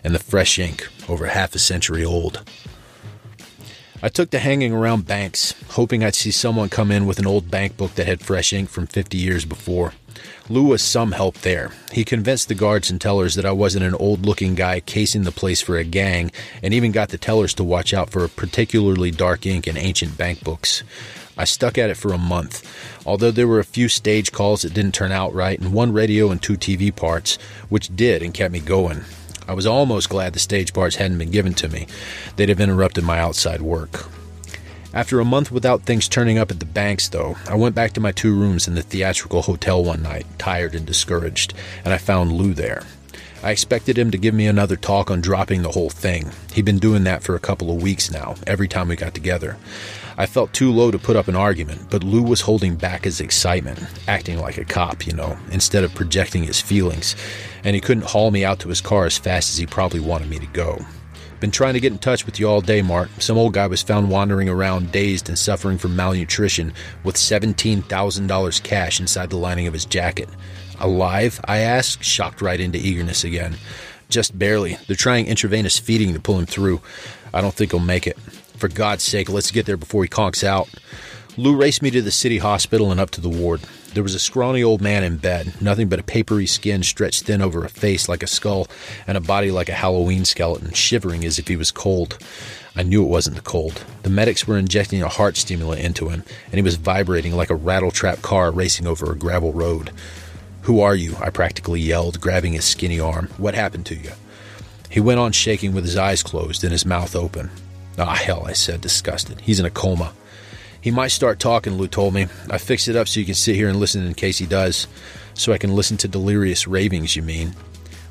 And 0.02 0.14
the 0.14 0.18
fresh 0.18 0.58
ink, 0.58 0.86
over 1.08 1.28
half 1.28 1.54
a 1.54 1.58
century 1.58 2.04
old. 2.04 2.42
I 4.04 4.10
took 4.10 4.28
to 4.32 4.38
hanging 4.38 4.74
around 4.74 5.06
banks, 5.06 5.54
hoping 5.70 6.04
I'd 6.04 6.14
see 6.14 6.30
someone 6.30 6.68
come 6.68 6.90
in 6.90 7.06
with 7.06 7.18
an 7.18 7.26
old 7.26 7.50
bank 7.50 7.78
book 7.78 7.94
that 7.94 8.06
had 8.06 8.20
fresh 8.20 8.52
ink 8.52 8.68
from 8.68 8.86
50 8.86 9.16
years 9.16 9.46
before. 9.46 9.94
Lou 10.46 10.64
was 10.64 10.82
some 10.82 11.12
help 11.12 11.38
there. 11.38 11.70
He 11.90 12.04
convinced 12.04 12.48
the 12.48 12.54
guards 12.54 12.90
and 12.90 13.00
tellers 13.00 13.34
that 13.34 13.46
I 13.46 13.52
wasn't 13.52 13.86
an 13.86 13.94
old 13.94 14.26
looking 14.26 14.56
guy 14.56 14.80
casing 14.80 15.22
the 15.22 15.32
place 15.32 15.62
for 15.62 15.78
a 15.78 15.84
gang, 15.84 16.32
and 16.62 16.74
even 16.74 16.92
got 16.92 17.08
the 17.08 17.16
tellers 17.16 17.54
to 17.54 17.64
watch 17.64 17.94
out 17.94 18.10
for 18.10 18.28
particularly 18.28 19.10
dark 19.10 19.46
ink 19.46 19.66
in 19.66 19.78
ancient 19.78 20.18
bank 20.18 20.44
books. 20.44 20.82
I 21.38 21.44
stuck 21.44 21.78
at 21.78 21.88
it 21.88 21.96
for 21.96 22.12
a 22.12 22.18
month, 22.18 22.62
although 23.06 23.30
there 23.30 23.48
were 23.48 23.58
a 23.58 23.64
few 23.64 23.88
stage 23.88 24.32
calls 24.32 24.60
that 24.62 24.74
didn't 24.74 24.92
turn 24.92 25.12
out 25.12 25.32
right, 25.32 25.58
and 25.58 25.72
one 25.72 25.94
radio 25.94 26.30
and 26.30 26.42
two 26.42 26.58
TV 26.58 26.94
parts, 26.94 27.36
which 27.70 27.96
did 27.96 28.22
and 28.22 28.34
kept 28.34 28.52
me 28.52 28.60
going. 28.60 29.00
I 29.46 29.52
was 29.52 29.66
almost 29.66 30.08
glad 30.08 30.32
the 30.32 30.38
stage 30.38 30.72
parts 30.72 30.96
hadn't 30.96 31.18
been 31.18 31.30
given 31.30 31.54
to 31.54 31.68
me. 31.68 31.86
They'd 32.36 32.48
have 32.48 32.60
interrupted 32.60 33.04
my 33.04 33.18
outside 33.18 33.60
work. 33.60 34.06
After 34.94 35.18
a 35.18 35.24
month 35.24 35.50
without 35.50 35.82
things 35.82 36.08
turning 36.08 36.38
up 36.38 36.52
at 36.52 36.60
the 36.60 36.66
banks, 36.66 37.08
though, 37.08 37.36
I 37.48 37.56
went 37.56 37.74
back 37.74 37.92
to 37.94 38.00
my 38.00 38.12
two 38.12 38.34
rooms 38.34 38.68
in 38.68 38.76
the 38.76 38.82
theatrical 38.82 39.42
hotel 39.42 39.82
one 39.82 40.02
night, 40.02 40.24
tired 40.38 40.74
and 40.74 40.86
discouraged, 40.86 41.52
and 41.84 41.92
I 41.92 41.98
found 41.98 42.32
Lou 42.32 42.54
there. 42.54 42.84
I 43.42 43.50
expected 43.50 43.98
him 43.98 44.10
to 44.12 44.18
give 44.18 44.32
me 44.34 44.46
another 44.46 44.76
talk 44.76 45.10
on 45.10 45.20
dropping 45.20 45.62
the 45.62 45.72
whole 45.72 45.90
thing. 45.90 46.30
He'd 46.54 46.64
been 46.64 46.78
doing 46.78 47.04
that 47.04 47.22
for 47.22 47.34
a 47.34 47.40
couple 47.40 47.70
of 47.70 47.82
weeks 47.82 48.10
now, 48.10 48.36
every 48.46 48.68
time 48.68 48.88
we 48.88 48.96
got 48.96 49.14
together. 49.14 49.58
I 50.16 50.26
felt 50.26 50.52
too 50.52 50.70
low 50.70 50.90
to 50.90 50.98
put 50.98 51.16
up 51.16 51.28
an 51.28 51.36
argument, 51.36 51.90
but 51.90 52.04
Lou 52.04 52.22
was 52.22 52.40
holding 52.40 52.76
back 52.76 53.04
his 53.04 53.20
excitement, 53.20 53.80
acting 54.06 54.38
like 54.38 54.58
a 54.58 54.64
cop, 54.64 55.06
you 55.06 55.12
know, 55.12 55.36
instead 55.50 55.84
of 55.84 55.94
projecting 55.94 56.44
his 56.44 56.60
feelings, 56.60 57.16
and 57.64 57.74
he 57.74 57.80
couldn't 57.80 58.06
haul 58.06 58.30
me 58.30 58.44
out 58.44 58.60
to 58.60 58.68
his 58.68 58.80
car 58.80 59.06
as 59.06 59.18
fast 59.18 59.50
as 59.50 59.58
he 59.58 59.66
probably 59.66 60.00
wanted 60.00 60.28
me 60.28 60.38
to 60.38 60.46
go. 60.46 60.78
Been 61.40 61.50
trying 61.50 61.74
to 61.74 61.80
get 61.80 61.92
in 61.92 61.98
touch 61.98 62.24
with 62.24 62.40
you 62.40 62.48
all 62.48 62.60
day, 62.60 62.80
Mark. 62.80 63.10
Some 63.18 63.36
old 63.36 63.52
guy 63.52 63.66
was 63.66 63.82
found 63.82 64.08
wandering 64.08 64.48
around, 64.48 64.92
dazed 64.92 65.28
and 65.28 65.38
suffering 65.38 65.78
from 65.78 65.96
malnutrition, 65.96 66.72
with 67.02 67.16
$17,000 67.16 68.62
cash 68.62 69.00
inside 69.00 69.30
the 69.30 69.36
lining 69.36 69.66
of 69.66 69.74
his 69.74 69.84
jacket. 69.84 70.28
Alive? 70.80 71.40
I 71.44 71.58
asked, 71.58 72.02
shocked 72.02 72.40
right 72.40 72.60
into 72.60 72.78
eagerness 72.78 73.24
again. 73.24 73.56
Just 74.08 74.38
barely. 74.38 74.78
They're 74.86 74.96
trying 74.96 75.26
intravenous 75.26 75.78
feeding 75.78 76.14
to 76.14 76.20
pull 76.20 76.38
him 76.38 76.46
through. 76.46 76.80
I 77.32 77.40
don't 77.40 77.54
think 77.54 77.72
he'll 77.72 77.80
make 77.80 78.06
it. 78.06 78.16
For 78.56 78.68
God's 78.68 79.02
sake, 79.02 79.28
let's 79.28 79.50
get 79.50 79.66
there 79.66 79.76
before 79.76 80.02
he 80.04 80.08
conks 80.08 80.44
out. 80.44 80.68
Lou 81.36 81.56
raced 81.56 81.82
me 81.82 81.90
to 81.90 82.00
the 82.00 82.12
city 82.12 82.38
hospital 82.38 82.92
and 82.92 83.00
up 83.00 83.10
to 83.10 83.20
the 83.20 83.28
ward. 83.28 83.60
There 83.92 84.02
was 84.02 84.14
a 84.14 84.20
scrawny 84.20 84.62
old 84.62 84.80
man 84.80 85.02
in 85.02 85.16
bed, 85.16 85.60
nothing 85.60 85.88
but 85.88 85.98
a 85.98 86.04
papery 86.04 86.46
skin 86.46 86.82
stretched 86.82 87.24
thin 87.24 87.42
over 87.42 87.64
a 87.64 87.68
face 87.68 88.08
like 88.08 88.22
a 88.22 88.28
skull 88.28 88.68
and 89.06 89.16
a 89.16 89.20
body 89.20 89.50
like 89.50 89.68
a 89.68 89.74
Halloween 89.74 90.24
skeleton, 90.24 90.72
shivering 90.72 91.24
as 91.24 91.38
if 91.38 91.48
he 91.48 91.56
was 91.56 91.72
cold. 91.72 92.18
I 92.76 92.84
knew 92.84 93.04
it 93.04 93.08
wasn't 93.08 93.36
the 93.36 93.42
cold. 93.42 93.84
The 94.02 94.10
medics 94.10 94.46
were 94.46 94.58
injecting 94.58 95.02
a 95.02 95.08
heart 95.08 95.36
stimulant 95.36 95.80
into 95.80 96.08
him, 96.08 96.24
and 96.46 96.54
he 96.54 96.62
was 96.62 96.76
vibrating 96.76 97.36
like 97.36 97.50
a 97.50 97.56
rattletrap 97.56 98.22
car 98.22 98.50
racing 98.50 98.86
over 98.86 99.10
a 99.10 99.16
gravel 99.16 99.52
road. 99.52 99.90
Who 100.62 100.80
are 100.80 100.94
you? 100.94 101.16
I 101.20 101.30
practically 101.30 101.80
yelled, 101.80 102.20
grabbing 102.20 102.54
his 102.54 102.64
skinny 102.64 102.98
arm. 102.98 103.28
What 103.36 103.54
happened 103.54 103.86
to 103.86 103.96
you? 103.96 104.12
He 104.88 105.00
went 105.00 105.20
on 105.20 105.32
shaking 105.32 105.72
with 105.72 105.84
his 105.84 105.96
eyes 105.96 106.22
closed 106.22 106.62
and 106.62 106.72
his 106.72 106.86
mouth 106.86 107.14
open. 107.14 107.50
Ah, 107.98 108.14
hell, 108.14 108.44
I 108.46 108.52
said, 108.52 108.80
disgusted. 108.80 109.40
He's 109.40 109.60
in 109.60 109.66
a 109.66 109.70
coma. 109.70 110.12
He 110.80 110.90
might 110.90 111.08
start 111.08 111.38
talking, 111.38 111.74
Lou 111.74 111.88
told 111.88 112.12
me. 112.12 112.26
I 112.50 112.58
fixed 112.58 112.88
it 112.88 112.96
up 112.96 113.08
so 113.08 113.20
you 113.20 113.26
can 113.26 113.34
sit 113.34 113.56
here 113.56 113.68
and 113.68 113.78
listen 113.78 114.06
in 114.06 114.14
case 114.14 114.38
he 114.38 114.46
does. 114.46 114.86
So 115.34 115.52
I 115.52 115.58
can 115.58 115.74
listen 115.74 115.96
to 115.98 116.08
delirious 116.08 116.66
ravings, 116.66 117.16
you 117.16 117.22
mean? 117.22 117.54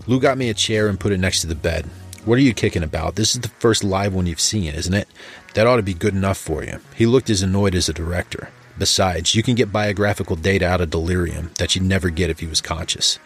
Lou 0.08 0.20
got 0.20 0.38
me 0.38 0.50
a 0.50 0.54
chair 0.54 0.88
and 0.88 1.00
put 1.00 1.12
it 1.12 1.20
next 1.20 1.42
to 1.42 1.48
the 1.48 1.56
bed. 1.56 1.86
What 2.26 2.40
are 2.40 2.42
you 2.42 2.54
kicking 2.54 2.84
about? 2.84 3.16
This 3.16 3.36
is 3.36 3.42
the 3.42 3.50
first 3.50 3.84
live 3.84 4.14
one 4.14 4.26
you've 4.26 4.40
seen, 4.40 4.74
isn't 4.74 4.94
it? 4.94 5.08
That 5.54 5.68
ought 5.68 5.76
to 5.76 5.84
be 5.84 5.94
good 5.94 6.14
enough 6.14 6.38
for 6.38 6.64
you. 6.64 6.80
He 6.96 7.06
looked 7.06 7.30
as 7.30 7.42
annoyed 7.42 7.76
as 7.76 7.90
a 7.90 7.94
director. 7.94 8.50
Besides, 8.78 9.36
you 9.36 9.44
can 9.44 9.56
get 9.56 9.72
biographical 9.72 10.36
data 10.36 10.66
out 10.66 10.82
of 10.82 10.90
delirium 10.90 11.52
that 11.60 11.76
you'd 11.76 11.84
never 11.84 12.10
get 12.10 12.30
if 12.30 12.40
he 12.40 12.48
was 12.48 12.62
conscious. 12.62 13.20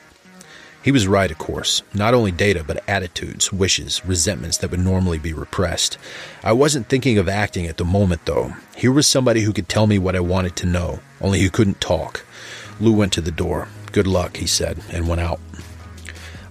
He 0.84 0.92
was 0.92 1.08
right, 1.08 1.30
of 1.30 1.38
course. 1.38 1.82
Not 1.94 2.14
only 2.14 2.32
data, 2.32 2.64
but 2.66 2.84
attitudes, 2.88 3.52
wishes, 3.52 4.06
resentments 4.06 4.58
that 4.58 4.72
would 4.72 4.80
normally 4.80 5.18
be 5.18 5.34
repressed. 5.34 5.98
I 6.44 6.54
wasn't 6.54 6.88
thinking 6.88 7.18
of 7.18 7.28
acting 7.28 7.68
at 7.68 7.78
the 7.78 7.84
moment, 7.84 8.26
though. 8.26 8.54
Here 8.76 8.92
was 8.92 9.08
somebody 9.08 9.42
who 9.42 9.52
could 9.54 9.68
tell 9.68 9.88
me 9.88 10.00
what 10.00 10.16
I 10.16 10.22
wanted 10.22 10.56
to 10.58 10.66
know, 10.66 11.00
only 11.20 11.40
he 11.40 11.50
couldn't 11.50 11.82
talk. 11.82 12.26
Lou 12.80 12.94
went 12.94 13.12
to 13.14 13.22
the 13.22 13.32
door. 13.32 13.68
Good 13.92 14.08
luck, 14.08 14.38
he 14.38 14.48
said, 14.48 14.80
and 14.92 15.08
went 15.08 15.22
out. 15.22 15.40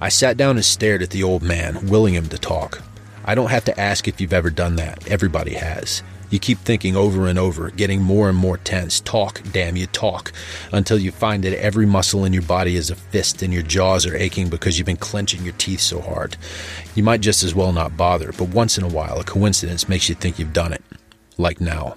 I 0.01 0.11
sat 0.11 0.37
down 0.37 0.57
and 0.57 0.65
stared 0.65 1.03
at 1.03 1.11
the 1.11 1.23
old 1.23 1.43
man, 1.43 1.89
willing 1.89 2.15
him 2.15 2.29
to 2.29 2.39
talk. 2.39 2.83
I 3.25 3.35
don't 3.35 3.51
have 3.51 3.65
to 3.65 3.81
ask 3.81 4.07
if 4.07 4.21
you've 4.21 4.33
ever 4.33 4.51
done 4.51 4.77
that. 4.77 5.09
Everybody 5.09 5.55
has. 5.55 6.03
You 6.31 6.39
keep 6.39 6.59
thinking 6.59 6.97
over 6.97 7.29
and 7.29 7.39
over, 7.39 7.71
getting 7.71 8.03
more 8.03 8.29
and 8.29 8.37
more 8.37 8.57
tense. 8.59 9.01
Talk, 9.01 9.41
damn 9.53 9.77
you, 9.77 9.87
talk, 9.87 10.33
until 10.73 10.99
you 10.99 11.13
find 11.13 11.45
that 11.45 11.59
every 11.61 11.87
muscle 11.87 12.25
in 12.25 12.33
your 12.33 12.43
body 12.43 12.77
is 12.77 12.91
a 12.91 12.97
fist 12.97 13.43
and 13.43 13.53
your 13.53 13.63
jaws 13.63 14.07
are 14.07 14.17
aching 14.17 14.49
because 14.49 14.79
you've 14.79 14.87
been 14.87 14.97
clenching 14.97 15.45
your 15.45 15.55
teeth 15.55 15.81
so 15.81 16.01
hard. 16.01 16.37
You 16.95 17.03
might 17.03 17.21
just 17.21 17.43
as 17.43 17.55
well 17.55 17.73
not 17.73 17.97
bother, 17.97 18.33
but 18.33 18.49
once 18.49 18.77
in 18.77 18.85
a 18.85 18.89
while, 18.89 19.21
a 19.21 19.25
coincidence 19.25 19.89
makes 19.89 20.09
you 20.09 20.15
think 20.15 20.39
you've 20.39 20.53
done 20.53 20.73
it. 20.73 20.83
Like 21.39 21.61
now. 21.61 21.97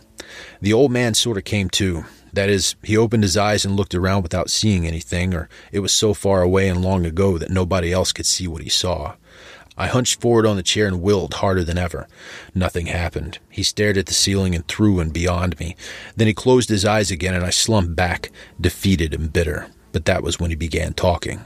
The 0.62 0.74
old 0.74 0.92
man 0.92 1.14
sort 1.14 1.38
of 1.38 1.44
came 1.44 1.70
to. 1.72 2.06
That 2.32 2.50
is, 2.50 2.76
he 2.84 2.96
opened 2.96 3.24
his 3.24 3.38
eyes 3.38 3.66
and 3.66 3.76
looked 3.76 3.96
around 3.96 4.22
without 4.22 4.52
seeing 4.52 4.86
anything, 4.86 5.34
or 5.34 5.50
it 5.72 5.80
was 5.80 5.92
so 5.92 6.14
far 6.14 6.44
away 6.44 6.70
and 6.70 6.84
long 6.84 7.06
ago 7.06 7.40
that 7.40 7.50
nobody 7.50 7.92
else 7.92 8.12
could 8.12 8.28
see 8.28 8.48
what 8.48 8.62
he 8.62 8.70
saw. 8.70 9.16
I 9.80 9.88
hunched 9.88 10.20
forward 10.20 10.46
on 10.46 10.58
the 10.58 10.62
chair 10.62 10.88
and 10.88 11.02
willed 11.02 11.36
harder 11.36 11.64
than 11.64 11.78
ever. 11.78 12.08
Nothing 12.54 12.88
happened. 12.88 13.40
He 13.50 13.64
stared 13.64 13.98
at 13.98 14.08
the 14.08 14.14
ceiling 14.14 14.54
and 14.54 14.68
through 14.68 15.00
and 15.00 15.14
beyond 15.14 15.58
me. 15.58 15.78
Then 16.18 16.28
he 16.28 16.34
closed 16.34 16.68
his 16.68 16.84
eyes 16.84 17.12
again, 17.12 17.34
and 17.34 17.46
I 17.46 17.50
slumped 17.50 17.96
back, 17.96 18.30
defeated 18.60 19.14
and 19.14 19.32
bitter. 19.32 19.68
But 19.94 20.04
that 20.04 20.22
was 20.22 20.38
when 20.38 20.50
he 20.50 20.58
began 20.58 20.94
talking. 20.94 21.46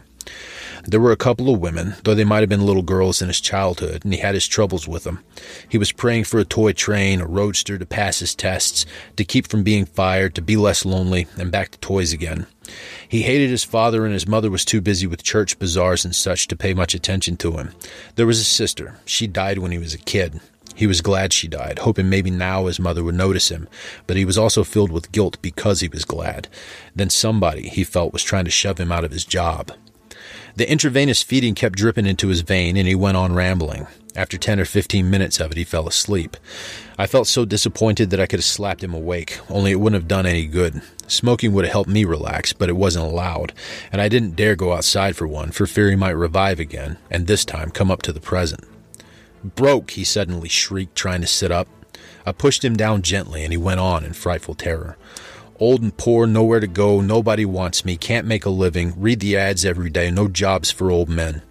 There 0.86 1.00
were 1.00 1.14
a 1.14 1.18
couple 1.18 1.54
of 1.54 1.62
women, 1.62 1.96
though 2.04 2.14
they 2.14 2.26
might 2.26 2.42
have 2.42 2.50
been 2.50 2.66
little 2.66 2.82
girls 2.82 3.22
in 3.22 3.30
his 3.30 3.40
childhood, 3.40 4.04
and 4.04 4.14
he 4.14 4.20
had 4.20 4.36
his 4.36 4.48
troubles 4.48 4.86
with 4.86 5.06
them. 5.06 5.24
He 5.70 5.78
was 5.78 5.94
praying 5.94 6.26
for 6.26 6.40
a 6.40 6.46
toy 6.46 6.74
train, 6.74 7.22
a 7.22 7.26
roadster 7.26 7.78
to 7.78 7.86
pass 7.86 8.20
his 8.20 8.36
tests, 8.36 8.86
to 9.16 9.24
keep 9.24 9.48
from 9.48 9.64
being 9.64 9.86
fired, 9.86 10.36
to 10.36 10.42
be 10.42 10.58
less 10.58 10.84
lonely, 10.84 11.28
and 11.38 11.52
back 11.52 11.72
to 11.72 11.78
toys 11.80 12.12
again. 12.12 12.48
He 13.08 13.22
hated 13.22 13.50
his 13.50 13.64
father, 13.64 14.04
and 14.04 14.14
his 14.14 14.28
mother 14.28 14.52
was 14.52 14.66
too 14.66 14.82
busy 14.82 15.08
with 15.08 15.24
church 15.24 15.58
bazaars 15.58 16.04
and 16.04 16.14
such 16.14 16.50
to 16.50 16.56
pay 16.58 16.74
much 16.74 16.94
attention 16.94 17.38
to 17.38 17.54
him. 17.54 17.72
There 18.16 18.28
was 18.28 18.42
a 18.42 18.44
sister. 18.44 18.98
She 19.06 19.26
died 19.26 19.60
when 19.60 19.72
he 19.72 19.78
was 19.78 19.94
a 19.94 20.00
kid. 20.00 20.42
He 20.76 20.86
was 20.86 21.00
glad 21.00 21.32
she 21.32 21.48
died, 21.48 21.80
hoping 21.80 22.10
maybe 22.10 22.30
now 22.30 22.66
his 22.66 22.80
mother 22.80 23.06
would 23.06 23.16
notice 23.16 23.50
him, 23.50 23.70
but 24.06 24.18
he 24.18 24.26
was 24.26 24.38
also 24.38 24.66
filled 24.66 24.92
with 24.92 25.14
guilt 25.14 25.38
because 25.42 25.80
he 25.80 25.88
was 25.88 26.04
glad. 26.04 26.50
Then 26.94 27.10
somebody, 27.10 27.70
he 27.70 27.86
felt, 27.86 28.12
was 28.12 28.24
trying 28.24 28.46
to 28.46 28.52
shove 28.52 28.80
him 28.80 28.92
out 28.92 29.06
of 29.06 29.12
his 29.12 29.24
job. 29.24 29.72
The 30.56 30.70
intravenous 30.70 31.24
feeding 31.24 31.56
kept 31.56 31.76
dripping 31.76 32.06
into 32.06 32.28
his 32.28 32.42
vein, 32.42 32.78
and 32.78 32.88
he 32.88 32.94
went 32.94 33.18
on 33.18 33.34
rambling. 33.34 33.88
After 34.16 34.38
10 34.38 34.60
or 34.60 34.66
15 34.66 35.10
minutes 35.10 35.40
of 35.40 35.52
it, 35.52 35.58
he 35.58 35.64
fell 35.64 35.88
asleep. 35.88 36.38
I 36.96 37.08
felt 37.08 37.26
so 37.26 37.44
disappointed 37.44 38.12
that 38.12 38.20
I 38.20 38.28
could 38.28 38.38
have 38.38 38.46
slapped 38.46 38.84
him 38.84 38.94
awake, 38.94 39.40
only 39.50 39.72
it 39.72 39.80
wouldn't 39.80 40.00
have 40.00 40.08
done 40.08 40.28
any 40.28 40.46
good. 40.46 40.84
Smoking 41.08 41.54
would 41.54 41.66
have 41.66 41.72
helped 41.72 41.90
me 41.90 42.06
relax, 42.06 42.54
but 42.54 42.70
it 42.70 42.76
wasn't 42.76 43.06
allowed, 43.06 43.54
and 43.92 44.00
I 44.00 44.10
didn't 44.10 44.36
dare 44.36 44.56
go 44.56 44.74
outside 44.74 45.16
for 45.16 45.28
one 45.28 45.50
for 45.50 45.66
fear 45.66 45.90
he 45.90 45.96
might 45.96 46.12
revive 46.12 46.60
again, 46.60 46.98
and 47.10 47.26
this 47.26 47.46
time 47.46 47.72
come 47.72 47.90
up 47.90 48.04
to 48.04 48.14
the 48.14 48.22
present. 48.22 48.64
Broke, 49.44 49.92
he 49.92 50.04
suddenly 50.04 50.50
shrieked, 50.50 50.96
trying 50.96 51.22
to 51.22 51.28
sit 51.28 51.52
up. 51.52 51.68
I 52.28 52.32
pushed 52.32 52.64
him 52.64 52.76
down 52.76 53.02
gently, 53.02 53.44
and 53.44 53.52
he 53.52 53.58
went 53.58 53.80
on 53.80 54.06
in 54.06 54.14
frightful 54.14 54.54
terror. 54.54 54.98
Old 55.64 55.82
and 55.82 55.96
poor, 55.96 56.28
nowhere 56.28 56.60
to 56.60 56.68
go, 56.68 57.00
nobody 57.00 57.46
wants 57.46 57.86
me, 57.86 57.96
can't 57.96 58.28
make 58.28 58.44
a 58.44 58.50
living, 58.50 58.94
read 58.98 59.22
the 59.22 59.38
ads 59.38 59.64
every 59.64 59.90
day, 59.90 60.12
no 60.12 60.28
jobs 60.28 60.72
for 60.72 60.92
old 60.92 61.08
men. 61.08 61.42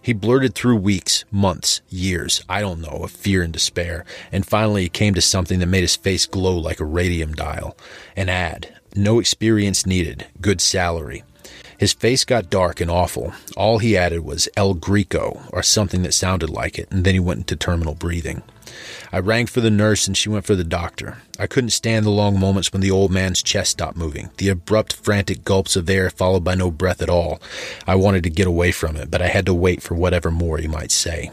He 0.00 0.14
blurted 0.14 0.54
through 0.54 0.76
weeks, 0.76 1.26
months, 1.30 1.82
years, 1.90 2.42
I 2.48 2.62
don't 2.62 2.80
know, 2.80 3.02
of 3.02 3.10
fear 3.10 3.42
and 3.42 3.52
despair, 3.52 4.06
and 4.32 4.46
finally 4.46 4.84
he 4.84 4.88
came 4.88 5.12
to 5.12 5.20
something 5.20 5.58
that 5.58 5.66
made 5.66 5.82
his 5.82 5.96
face 5.96 6.24
glow 6.24 6.56
like 6.56 6.80
a 6.80 6.86
radium 6.86 7.34
dial. 7.34 7.76
An 8.16 8.30
ad. 8.30 8.74
No 8.96 9.18
experience 9.18 9.84
needed, 9.84 10.26
good 10.40 10.62
salary. 10.62 11.22
His 11.76 11.92
face 11.92 12.24
got 12.24 12.48
dark 12.48 12.80
and 12.80 12.90
awful. 12.90 13.34
All 13.54 13.80
he 13.80 13.98
added 13.98 14.20
was 14.20 14.48
El 14.56 14.72
Greco, 14.72 15.42
or 15.52 15.62
something 15.62 16.00
that 16.04 16.14
sounded 16.14 16.48
like 16.48 16.78
it, 16.78 16.90
and 16.90 17.04
then 17.04 17.12
he 17.12 17.20
went 17.20 17.40
into 17.40 17.54
terminal 17.54 17.94
breathing. 17.94 18.42
I 19.12 19.18
rang 19.18 19.46
for 19.46 19.60
the 19.60 19.70
nurse 19.70 20.06
and 20.06 20.16
she 20.16 20.28
went 20.28 20.44
for 20.44 20.54
the 20.54 20.64
doctor. 20.64 21.18
I 21.38 21.46
couldn't 21.46 21.70
stand 21.70 22.04
the 22.04 22.10
long 22.10 22.38
moments 22.38 22.72
when 22.72 22.82
the 22.82 22.90
old 22.90 23.10
man's 23.10 23.42
chest 23.42 23.72
stopped 23.72 23.96
moving, 23.96 24.30
the 24.36 24.48
abrupt, 24.48 24.92
frantic 24.92 25.44
gulps 25.44 25.76
of 25.76 25.88
air 25.88 26.10
followed 26.10 26.44
by 26.44 26.54
no 26.54 26.70
breath 26.70 27.02
at 27.02 27.10
all. 27.10 27.40
I 27.86 27.94
wanted 27.94 28.22
to 28.24 28.30
get 28.30 28.46
away 28.46 28.72
from 28.72 28.96
it, 28.96 29.10
but 29.10 29.22
I 29.22 29.28
had 29.28 29.46
to 29.46 29.54
wait 29.54 29.82
for 29.82 29.94
whatever 29.94 30.30
more 30.30 30.58
he 30.58 30.68
might 30.68 30.90
say. 30.90 31.30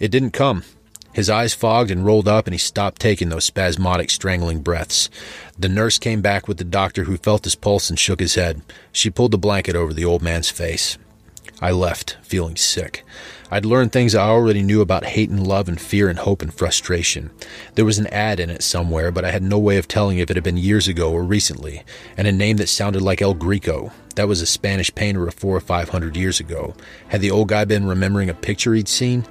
It 0.00 0.10
didn't 0.10 0.30
come. 0.30 0.64
His 1.12 1.30
eyes 1.30 1.54
fogged 1.54 1.90
and 1.90 2.06
rolled 2.06 2.28
up, 2.28 2.46
and 2.46 2.54
he 2.54 2.58
stopped 2.58 3.00
taking 3.00 3.28
those 3.28 3.44
spasmodic, 3.44 4.10
strangling 4.10 4.60
breaths. 4.60 5.10
The 5.58 5.68
nurse 5.68 5.98
came 5.98 6.20
back 6.20 6.46
with 6.46 6.58
the 6.58 6.64
doctor, 6.64 7.04
who 7.04 7.16
felt 7.16 7.44
his 7.44 7.56
pulse 7.56 7.90
and 7.90 7.98
shook 7.98 8.20
his 8.20 8.36
head. 8.36 8.62
She 8.92 9.10
pulled 9.10 9.32
the 9.32 9.38
blanket 9.38 9.74
over 9.74 9.92
the 9.92 10.04
old 10.04 10.22
man's 10.22 10.50
face. 10.50 10.96
I 11.60 11.72
left, 11.72 12.18
feeling 12.22 12.54
sick. 12.54 13.04
I'd 13.50 13.64
learned 13.64 13.92
things 13.92 14.14
I 14.14 14.28
already 14.28 14.62
knew 14.62 14.82
about 14.82 15.06
hate 15.06 15.30
and 15.30 15.46
love 15.46 15.68
and 15.68 15.80
fear 15.80 16.08
and 16.08 16.18
hope 16.18 16.42
and 16.42 16.52
frustration. 16.52 17.30
There 17.74 17.84
was 17.84 17.98
an 17.98 18.06
ad 18.08 18.40
in 18.40 18.50
it 18.50 18.62
somewhere, 18.62 19.10
but 19.10 19.24
I 19.24 19.30
had 19.30 19.42
no 19.42 19.58
way 19.58 19.78
of 19.78 19.88
telling 19.88 20.18
if 20.18 20.30
it 20.30 20.36
had 20.36 20.44
been 20.44 20.58
years 20.58 20.86
ago 20.86 21.12
or 21.12 21.22
recently, 21.22 21.82
and 22.16 22.28
a 22.28 22.32
name 22.32 22.58
that 22.58 22.68
sounded 22.68 23.00
like 23.00 23.22
El 23.22 23.34
Greco. 23.34 23.90
That 24.16 24.28
was 24.28 24.42
a 24.42 24.46
Spanish 24.46 24.94
painter 24.94 25.26
of 25.26 25.34
four 25.34 25.56
or 25.56 25.60
five 25.60 25.88
hundred 25.88 26.16
years 26.16 26.40
ago. 26.40 26.74
Had 27.08 27.20
the 27.22 27.30
old 27.30 27.48
guy 27.48 27.64
been 27.64 27.86
remembering 27.86 28.28
a 28.28 28.34
picture 28.34 28.74
he'd 28.74 28.88
seen? 28.88 29.24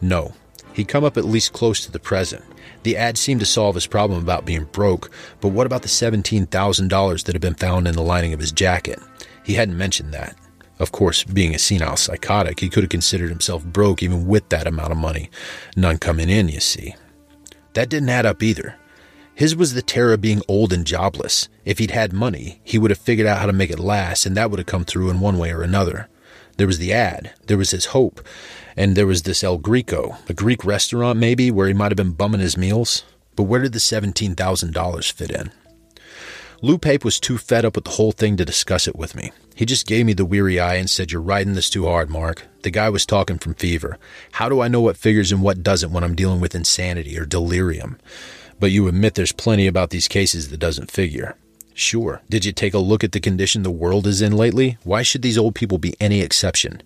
No. 0.00 0.34
He'd 0.72 0.88
come 0.88 1.04
up 1.04 1.16
at 1.16 1.24
least 1.24 1.52
close 1.52 1.84
to 1.84 1.92
the 1.92 1.98
present. 1.98 2.44
The 2.82 2.96
ad 2.96 3.18
seemed 3.18 3.40
to 3.40 3.46
solve 3.46 3.74
his 3.74 3.86
problem 3.86 4.20
about 4.20 4.46
being 4.46 4.64
broke, 4.64 5.10
but 5.40 5.48
what 5.48 5.66
about 5.66 5.82
the 5.82 5.88
$17,000 5.88 7.24
that 7.24 7.34
had 7.34 7.42
been 7.42 7.54
found 7.54 7.86
in 7.86 7.94
the 7.94 8.02
lining 8.02 8.32
of 8.32 8.40
his 8.40 8.52
jacket? 8.52 8.98
He 9.44 9.54
hadn't 9.54 9.76
mentioned 9.76 10.14
that. 10.14 10.36
Of 10.80 10.92
course, 10.92 11.24
being 11.24 11.54
a 11.54 11.58
senile 11.58 11.96
psychotic, 11.96 12.58
he 12.58 12.70
could 12.70 12.82
have 12.82 12.90
considered 12.90 13.28
himself 13.28 13.64
broke 13.64 14.02
even 14.02 14.26
with 14.26 14.48
that 14.48 14.66
amount 14.66 14.92
of 14.92 14.98
money. 14.98 15.30
None 15.76 15.98
coming 15.98 16.30
in, 16.30 16.48
you 16.48 16.58
see. 16.58 16.96
That 17.74 17.90
didn't 17.90 18.08
add 18.08 18.24
up 18.24 18.42
either. 18.42 18.76
His 19.34 19.54
was 19.54 19.74
the 19.74 19.82
terror 19.82 20.14
of 20.14 20.22
being 20.22 20.42
old 20.48 20.72
and 20.72 20.86
jobless. 20.86 21.48
If 21.66 21.78
he'd 21.78 21.90
had 21.90 22.14
money, 22.14 22.60
he 22.64 22.78
would 22.78 22.90
have 22.90 22.98
figured 22.98 23.26
out 23.26 23.38
how 23.38 23.46
to 23.46 23.52
make 23.52 23.70
it 23.70 23.78
last, 23.78 24.24
and 24.24 24.34
that 24.36 24.50
would 24.50 24.58
have 24.58 24.66
come 24.66 24.86
through 24.86 25.10
in 25.10 25.20
one 25.20 25.36
way 25.36 25.52
or 25.52 25.62
another. 25.62 26.08
There 26.56 26.66
was 26.66 26.78
the 26.78 26.94
ad, 26.94 27.32
there 27.46 27.58
was 27.58 27.70
his 27.70 27.86
hope, 27.86 28.22
and 28.74 28.96
there 28.96 29.06
was 29.06 29.22
this 29.22 29.44
El 29.44 29.58
Greco, 29.58 30.16
a 30.28 30.34
Greek 30.34 30.64
restaurant 30.64 31.18
maybe, 31.18 31.50
where 31.50 31.68
he 31.68 31.74
might 31.74 31.92
have 31.92 31.96
been 31.96 32.12
bumming 32.12 32.40
his 32.40 32.56
meals. 32.56 33.04
But 33.36 33.44
where 33.44 33.60
did 33.60 33.72
the 33.72 33.78
$17,000 33.78 35.12
fit 35.12 35.30
in? 35.30 35.52
Lou 36.62 36.76
Pape 36.76 37.06
was 37.06 37.18
too 37.18 37.38
fed 37.38 37.64
up 37.64 37.74
with 37.74 37.84
the 37.84 37.92
whole 37.92 38.12
thing 38.12 38.36
to 38.36 38.44
discuss 38.44 38.86
it 38.86 38.94
with 38.94 39.14
me. 39.14 39.32
He 39.54 39.64
just 39.64 39.86
gave 39.86 40.04
me 40.04 40.12
the 40.12 40.26
weary 40.26 40.60
eye 40.60 40.74
and 40.74 40.90
said, 40.90 41.10
You're 41.10 41.22
riding 41.22 41.54
this 41.54 41.70
too 41.70 41.86
hard, 41.86 42.10
Mark. 42.10 42.42
The 42.64 42.70
guy 42.70 42.90
was 42.90 43.06
talking 43.06 43.38
from 43.38 43.54
fever. 43.54 43.98
How 44.32 44.50
do 44.50 44.60
I 44.60 44.68
know 44.68 44.82
what 44.82 44.98
figures 44.98 45.32
and 45.32 45.42
what 45.42 45.62
doesn't 45.62 45.90
when 45.90 46.04
I'm 46.04 46.14
dealing 46.14 46.38
with 46.38 46.54
insanity 46.54 47.18
or 47.18 47.24
delirium? 47.24 47.96
But 48.58 48.72
you 48.72 48.88
admit 48.88 49.14
there's 49.14 49.32
plenty 49.32 49.66
about 49.66 49.88
these 49.88 50.06
cases 50.06 50.50
that 50.50 50.58
doesn't 50.58 50.90
figure. 50.90 51.34
Sure. 51.72 52.20
Did 52.28 52.44
you 52.44 52.52
take 52.52 52.74
a 52.74 52.78
look 52.78 53.02
at 53.02 53.12
the 53.12 53.20
condition 53.20 53.62
the 53.62 53.70
world 53.70 54.06
is 54.06 54.20
in 54.20 54.36
lately? 54.36 54.76
Why 54.84 55.00
should 55.00 55.22
these 55.22 55.38
old 55.38 55.54
people 55.54 55.78
be 55.78 55.94
any 55.98 56.20
exception? 56.20 56.82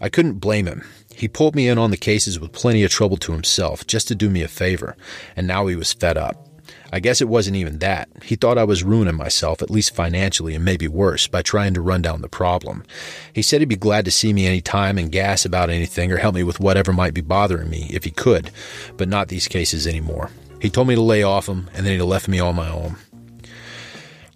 I 0.00 0.08
couldn't 0.08 0.38
blame 0.38 0.66
him. 0.66 0.82
He 1.14 1.28
pulled 1.28 1.54
me 1.54 1.68
in 1.68 1.76
on 1.76 1.90
the 1.90 1.98
cases 1.98 2.40
with 2.40 2.52
plenty 2.52 2.82
of 2.82 2.90
trouble 2.90 3.18
to 3.18 3.32
himself, 3.32 3.86
just 3.86 4.08
to 4.08 4.14
do 4.14 4.30
me 4.30 4.42
a 4.42 4.48
favor, 4.48 4.96
and 5.36 5.46
now 5.46 5.66
he 5.66 5.76
was 5.76 5.92
fed 5.92 6.16
up. 6.16 6.53
I 6.94 7.00
guess 7.00 7.20
it 7.20 7.28
wasn't 7.28 7.56
even 7.56 7.80
that. 7.80 8.08
He 8.22 8.36
thought 8.36 8.56
I 8.56 8.62
was 8.62 8.84
ruining 8.84 9.16
myself, 9.16 9.62
at 9.62 9.68
least 9.68 9.96
financially, 9.96 10.54
and 10.54 10.64
maybe 10.64 10.86
worse, 10.86 11.26
by 11.26 11.42
trying 11.42 11.74
to 11.74 11.80
run 11.80 12.02
down 12.02 12.22
the 12.22 12.28
problem. 12.28 12.84
He 13.32 13.42
said 13.42 13.60
he'd 13.60 13.68
be 13.68 13.74
glad 13.74 14.04
to 14.04 14.12
see 14.12 14.32
me 14.32 14.46
any 14.46 14.60
time 14.60 14.96
and 14.96 15.10
gas 15.10 15.44
about 15.44 15.70
anything 15.70 16.12
or 16.12 16.18
help 16.18 16.36
me 16.36 16.44
with 16.44 16.60
whatever 16.60 16.92
might 16.92 17.12
be 17.12 17.20
bothering 17.20 17.68
me, 17.68 17.88
if 17.90 18.04
he 18.04 18.12
could, 18.12 18.52
but 18.96 19.08
not 19.08 19.26
these 19.26 19.48
cases 19.48 19.88
anymore. 19.88 20.30
He 20.60 20.70
told 20.70 20.86
me 20.86 20.94
to 20.94 21.00
lay 21.00 21.24
off 21.24 21.48
him, 21.48 21.68
and 21.74 21.84
then 21.84 21.94
he 21.94 22.00
left 22.00 22.28
me 22.28 22.38
on 22.38 22.54
my 22.54 22.68
own. 22.68 22.94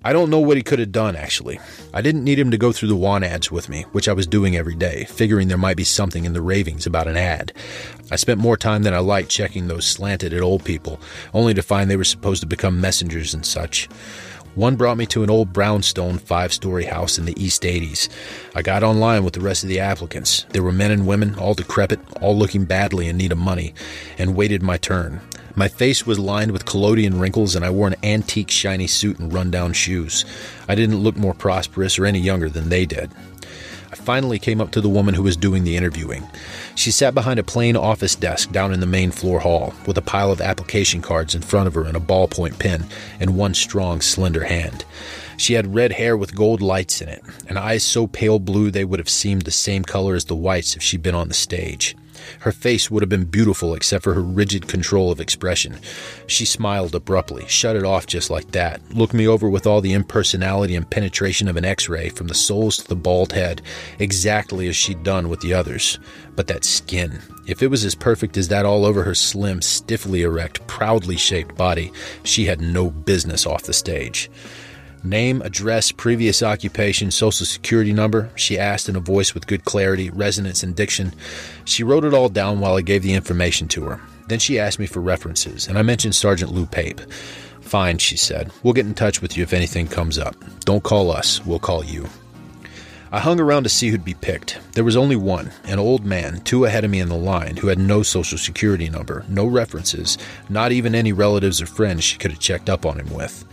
I 0.04 0.12
don't 0.12 0.30
know 0.30 0.38
what 0.38 0.56
he 0.56 0.62
could 0.62 0.78
have 0.78 0.92
done, 0.92 1.16
actually. 1.16 1.58
I 1.92 2.02
didn't 2.02 2.22
need 2.22 2.38
him 2.38 2.52
to 2.52 2.56
go 2.56 2.70
through 2.70 2.88
the 2.88 2.96
want 2.96 3.24
ads 3.24 3.50
with 3.50 3.68
me, 3.68 3.82
which 3.90 4.08
I 4.08 4.12
was 4.12 4.28
doing 4.28 4.56
every 4.56 4.76
day, 4.76 5.06
figuring 5.06 5.48
there 5.48 5.58
might 5.58 5.76
be 5.76 5.82
something 5.84 6.24
in 6.24 6.34
the 6.34 6.40
ravings 6.40 6.86
about 6.86 7.08
an 7.08 7.16
ad. 7.16 7.52
I 8.10 8.16
spent 8.16 8.38
more 8.38 8.56
time 8.56 8.84
than 8.84 8.94
I 8.94 9.00
liked 9.00 9.28
checking 9.28 9.66
those 9.66 9.84
slanted 9.84 10.32
at 10.32 10.40
old 10.40 10.64
people, 10.64 11.00
only 11.34 11.52
to 11.54 11.62
find 11.62 11.90
they 11.90 11.96
were 11.96 12.04
supposed 12.04 12.42
to 12.42 12.46
become 12.46 12.80
messengers 12.80 13.34
and 13.34 13.44
such. 13.44 13.88
One 14.54 14.76
brought 14.76 14.96
me 14.96 15.06
to 15.06 15.24
an 15.24 15.30
old 15.30 15.52
brownstone 15.52 16.18
five 16.18 16.52
story 16.52 16.84
house 16.84 17.18
in 17.18 17.24
the 17.24 17.40
East 17.40 17.62
80s. 17.62 18.08
I 18.54 18.62
got 18.62 18.84
online 18.84 19.24
with 19.24 19.34
the 19.34 19.40
rest 19.40 19.64
of 19.64 19.68
the 19.68 19.80
applicants. 19.80 20.46
There 20.50 20.62
were 20.62 20.72
men 20.72 20.92
and 20.92 21.08
women, 21.08 21.36
all 21.38 21.54
decrepit, 21.54 22.00
all 22.20 22.36
looking 22.36 22.64
badly 22.64 23.08
in 23.08 23.16
need 23.16 23.32
of 23.32 23.38
money, 23.38 23.74
and 24.16 24.36
waited 24.36 24.62
my 24.62 24.76
turn. 24.76 25.20
My 25.58 25.66
face 25.66 26.06
was 26.06 26.20
lined 26.20 26.52
with 26.52 26.66
collodion 26.66 27.18
wrinkles, 27.18 27.56
and 27.56 27.64
I 27.64 27.70
wore 27.70 27.88
an 27.88 27.96
antique 28.04 28.48
shiny 28.48 28.86
suit 28.86 29.18
and 29.18 29.32
rundown 29.32 29.72
shoes. 29.72 30.24
I 30.68 30.76
didn't 30.76 31.00
look 31.00 31.16
more 31.16 31.34
prosperous 31.34 31.98
or 31.98 32.06
any 32.06 32.20
younger 32.20 32.48
than 32.48 32.68
they 32.68 32.86
did. 32.86 33.10
I 33.90 33.96
finally 33.96 34.38
came 34.38 34.60
up 34.60 34.70
to 34.70 34.80
the 34.80 34.88
woman 34.88 35.14
who 35.14 35.24
was 35.24 35.36
doing 35.36 35.64
the 35.64 35.76
interviewing. 35.76 36.24
She 36.76 36.92
sat 36.92 37.12
behind 37.12 37.40
a 37.40 37.42
plain 37.42 37.74
office 37.74 38.14
desk 38.14 38.52
down 38.52 38.72
in 38.72 38.78
the 38.78 38.86
main 38.86 39.10
floor 39.10 39.40
hall, 39.40 39.74
with 39.84 39.98
a 39.98 40.00
pile 40.00 40.30
of 40.30 40.40
application 40.40 41.02
cards 41.02 41.34
in 41.34 41.42
front 41.42 41.66
of 41.66 41.74
her 41.74 41.86
and 41.86 41.96
a 41.96 42.00
ballpoint 42.00 42.60
pen 42.60 42.86
in 43.18 43.34
one 43.34 43.52
strong, 43.52 44.00
slender 44.00 44.44
hand. 44.44 44.84
She 45.38 45.54
had 45.54 45.74
red 45.74 45.90
hair 45.90 46.16
with 46.16 46.36
gold 46.36 46.62
lights 46.62 47.02
in 47.02 47.08
it, 47.08 47.24
and 47.48 47.58
eyes 47.58 47.82
so 47.82 48.06
pale 48.06 48.38
blue 48.38 48.70
they 48.70 48.84
would 48.84 49.00
have 49.00 49.08
seemed 49.08 49.42
the 49.42 49.50
same 49.50 49.82
color 49.82 50.14
as 50.14 50.26
the 50.26 50.36
whites 50.36 50.76
if 50.76 50.84
she'd 50.84 51.02
been 51.02 51.16
on 51.16 51.26
the 51.26 51.34
stage. 51.34 51.96
Her 52.40 52.52
face 52.52 52.90
would 52.90 53.02
have 53.02 53.08
been 53.08 53.24
beautiful 53.24 53.74
except 53.74 54.04
for 54.04 54.14
her 54.14 54.22
rigid 54.22 54.68
control 54.68 55.10
of 55.10 55.20
expression. 55.20 55.78
She 56.26 56.44
smiled 56.44 56.94
abruptly, 56.94 57.46
shut 57.48 57.76
it 57.76 57.84
off 57.84 58.06
just 58.06 58.30
like 58.30 58.52
that, 58.52 58.80
looked 58.94 59.14
me 59.14 59.26
over 59.26 59.48
with 59.48 59.66
all 59.66 59.80
the 59.80 59.92
impersonality 59.92 60.74
and 60.74 60.88
penetration 60.88 61.48
of 61.48 61.56
an 61.56 61.64
x 61.64 61.88
ray 61.88 62.08
from 62.08 62.28
the 62.28 62.34
soles 62.34 62.76
to 62.78 62.88
the 62.88 62.96
bald 62.96 63.32
head, 63.32 63.62
exactly 63.98 64.68
as 64.68 64.76
she'd 64.76 65.02
done 65.02 65.28
with 65.28 65.40
the 65.40 65.54
others. 65.54 65.98
But 66.36 66.46
that 66.46 66.64
skin, 66.64 67.20
if 67.46 67.62
it 67.62 67.68
was 67.68 67.84
as 67.84 67.94
perfect 67.94 68.36
as 68.36 68.48
that 68.48 68.64
all 68.64 68.84
over 68.84 69.02
her 69.02 69.14
slim, 69.14 69.60
stiffly 69.62 70.22
erect, 70.22 70.66
proudly 70.66 71.16
shaped 71.16 71.56
body, 71.56 71.92
she 72.22 72.44
had 72.44 72.60
no 72.60 72.90
business 72.90 73.46
off 73.46 73.64
the 73.64 73.72
stage. 73.72 74.30
Name, 75.04 75.42
address, 75.42 75.92
previous 75.92 76.42
occupation, 76.42 77.10
social 77.10 77.46
security 77.46 77.92
number, 77.92 78.30
she 78.34 78.58
asked 78.58 78.88
in 78.88 78.96
a 78.96 79.00
voice 79.00 79.32
with 79.32 79.46
good 79.46 79.64
clarity, 79.64 80.10
resonance, 80.10 80.62
and 80.62 80.74
diction. 80.74 81.12
She 81.64 81.84
wrote 81.84 82.04
it 82.04 82.14
all 82.14 82.28
down 82.28 82.60
while 82.60 82.76
I 82.76 82.82
gave 82.82 83.02
the 83.02 83.14
information 83.14 83.68
to 83.68 83.84
her. 83.84 84.00
Then 84.26 84.38
she 84.38 84.58
asked 84.58 84.78
me 84.78 84.86
for 84.86 85.00
references, 85.00 85.68
and 85.68 85.78
I 85.78 85.82
mentioned 85.82 86.14
Sergeant 86.14 86.52
Lou 86.52 86.66
Pape. 86.66 87.00
Fine, 87.60 87.98
she 87.98 88.16
said. 88.16 88.50
We'll 88.62 88.74
get 88.74 88.86
in 88.86 88.94
touch 88.94 89.22
with 89.22 89.36
you 89.36 89.42
if 89.42 89.52
anything 89.52 89.86
comes 89.86 90.18
up. 90.18 90.34
Don't 90.60 90.82
call 90.82 91.10
us, 91.10 91.44
we'll 91.46 91.58
call 91.58 91.84
you. 91.84 92.08
I 93.10 93.20
hung 93.20 93.40
around 93.40 93.62
to 93.62 93.70
see 93.70 93.88
who'd 93.88 94.04
be 94.04 94.14
picked. 94.14 94.58
There 94.72 94.84
was 94.84 94.96
only 94.96 95.16
one, 95.16 95.50
an 95.64 95.78
old 95.78 96.04
man, 96.04 96.40
two 96.42 96.66
ahead 96.66 96.84
of 96.84 96.90
me 96.90 97.00
in 97.00 97.08
the 97.08 97.16
line, 97.16 97.56
who 97.56 97.68
had 97.68 97.78
no 97.78 98.02
social 98.02 98.36
security 98.36 98.90
number, 98.90 99.24
no 99.28 99.46
references, 99.46 100.18
not 100.50 100.72
even 100.72 100.94
any 100.94 101.12
relatives 101.12 101.62
or 101.62 101.66
friends 101.66 102.04
she 102.04 102.18
could 102.18 102.32
have 102.32 102.40
checked 102.40 102.68
up 102.68 102.84
on 102.84 103.00
him 103.00 103.14
with. 103.14 103.46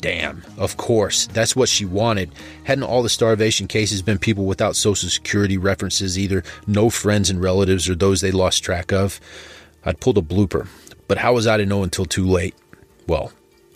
Damn, 0.00 0.42
of 0.56 0.78
course, 0.78 1.26
that's 1.26 1.54
what 1.54 1.68
she 1.68 1.84
wanted. 1.84 2.32
Hadn't 2.64 2.84
all 2.84 3.02
the 3.02 3.10
starvation 3.10 3.68
cases 3.68 4.00
been 4.00 4.18
people 4.18 4.46
without 4.46 4.76
social 4.76 5.10
security 5.10 5.58
references, 5.58 6.18
either 6.18 6.42
no 6.66 6.88
friends 6.88 7.28
and 7.28 7.42
relatives 7.42 7.88
or 7.88 7.94
those 7.94 8.22
they 8.22 8.30
lost 8.30 8.64
track 8.64 8.92
of? 8.92 9.20
I'd 9.84 10.00
pulled 10.00 10.16
a 10.16 10.22
blooper, 10.22 10.68
but 11.06 11.18
how 11.18 11.34
was 11.34 11.46
I 11.46 11.58
to 11.58 11.66
know 11.66 11.82
until 11.82 12.06
too 12.06 12.26
late? 12.26 12.54
Well, 13.06 13.32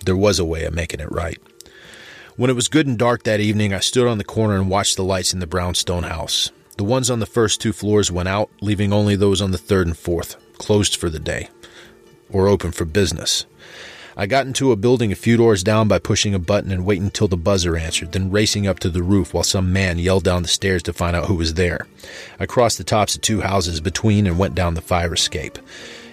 there 0.06 0.16
was 0.16 0.38
a 0.38 0.44
way 0.44 0.64
of 0.64 0.74
making 0.74 1.00
it 1.00 1.12
right. 1.12 1.38
When 2.36 2.50
it 2.50 2.56
was 2.56 2.68
good 2.68 2.86
and 2.86 2.98
dark 2.98 3.24
that 3.24 3.40
evening, 3.40 3.74
I 3.74 3.80
stood 3.80 4.08
on 4.08 4.18
the 4.18 4.24
corner 4.24 4.56
and 4.56 4.70
watched 4.70 4.96
the 4.96 5.04
lights 5.04 5.34
in 5.34 5.40
the 5.40 5.46
brownstone 5.46 6.04
house. 6.04 6.50
The 6.78 6.84
ones 6.84 7.10
on 7.10 7.20
the 7.20 7.26
first 7.26 7.60
two 7.60 7.72
floors 7.72 8.10
went 8.10 8.28
out, 8.28 8.50
leaving 8.60 8.92
only 8.92 9.14
those 9.14 9.40
on 9.40 9.50
the 9.50 9.58
third 9.58 9.86
and 9.86 9.96
fourth, 9.96 10.36
closed 10.58 10.96
for 10.96 11.08
the 11.08 11.20
day, 11.20 11.48
or 12.30 12.48
open 12.48 12.72
for 12.72 12.84
business. 12.84 13.46
I 14.16 14.26
got 14.26 14.46
into 14.46 14.70
a 14.70 14.76
building 14.76 15.10
a 15.10 15.16
few 15.16 15.36
doors 15.36 15.64
down 15.64 15.88
by 15.88 15.98
pushing 15.98 16.34
a 16.34 16.38
button 16.38 16.70
and 16.70 16.86
waiting 16.86 17.04
until 17.04 17.26
the 17.26 17.36
buzzer 17.36 17.76
answered, 17.76 18.12
then 18.12 18.30
racing 18.30 18.66
up 18.66 18.78
to 18.80 18.90
the 18.90 19.02
roof 19.02 19.34
while 19.34 19.42
some 19.42 19.72
man 19.72 19.98
yelled 19.98 20.22
down 20.22 20.42
the 20.42 20.48
stairs 20.48 20.84
to 20.84 20.92
find 20.92 21.16
out 21.16 21.26
who 21.26 21.34
was 21.34 21.54
there. 21.54 21.86
I 22.38 22.46
crossed 22.46 22.78
the 22.78 22.84
tops 22.84 23.16
of 23.16 23.22
two 23.22 23.40
houses 23.40 23.80
between 23.80 24.26
and 24.26 24.38
went 24.38 24.54
down 24.54 24.74
the 24.74 24.80
fire 24.80 25.14
escape. 25.14 25.58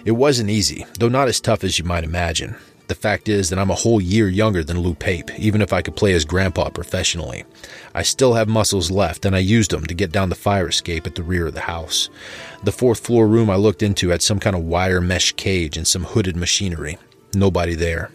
It 0.04 0.12
wasn't 0.12 0.50
easy, 0.50 0.84
though 0.98 1.08
not 1.08 1.28
as 1.28 1.40
tough 1.40 1.62
as 1.62 1.78
you 1.78 1.84
might 1.84 2.02
imagine. 2.02 2.56
The 2.88 2.96
fact 2.96 3.28
is 3.28 3.48
that 3.48 3.58
I'm 3.58 3.70
a 3.70 3.76
whole 3.76 4.00
year 4.00 4.28
younger 4.28 4.64
than 4.64 4.80
Lou 4.80 4.94
Pape, 4.94 5.30
even 5.38 5.62
if 5.62 5.72
I 5.72 5.80
could 5.80 5.96
play 5.96 6.12
his 6.12 6.24
grandpa 6.24 6.68
professionally. 6.70 7.44
I 7.94 8.02
still 8.02 8.34
have 8.34 8.48
muscles 8.48 8.90
left, 8.90 9.24
and 9.24 9.36
I 9.36 9.38
used 9.38 9.70
them 9.70 9.86
to 9.86 9.94
get 9.94 10.12
down 10.12 10.28
the 10.28 10.34
fire 10.34 10.68
escape 10.68 11.06
at 11.06 11.14
the 11.14 11.22
rear 11.22 11.46
of 11.46 11.54
the 11.54 11.60
house. 11.60 12.10
The 12.64 12.72
fourth 12.72 13.00
floor 13.00 13.28
room 13.28 13.48
I 13.48 13.54
looked 13.54 13.82
into 13.82 14.08
had 14.08 14.20
some 14.22 14.40
kind 14.40 14.56
of 14.56 14.64
wire 14.64 15.00
mesh 15.00 15.32
cage 15.32 15.76
and 15.76 15.86
some 15.86 16.04
hooded 16.04 16.36
machinery. 16.36 16.98
Nobody 17.34 17.74
there. 17.74 18.10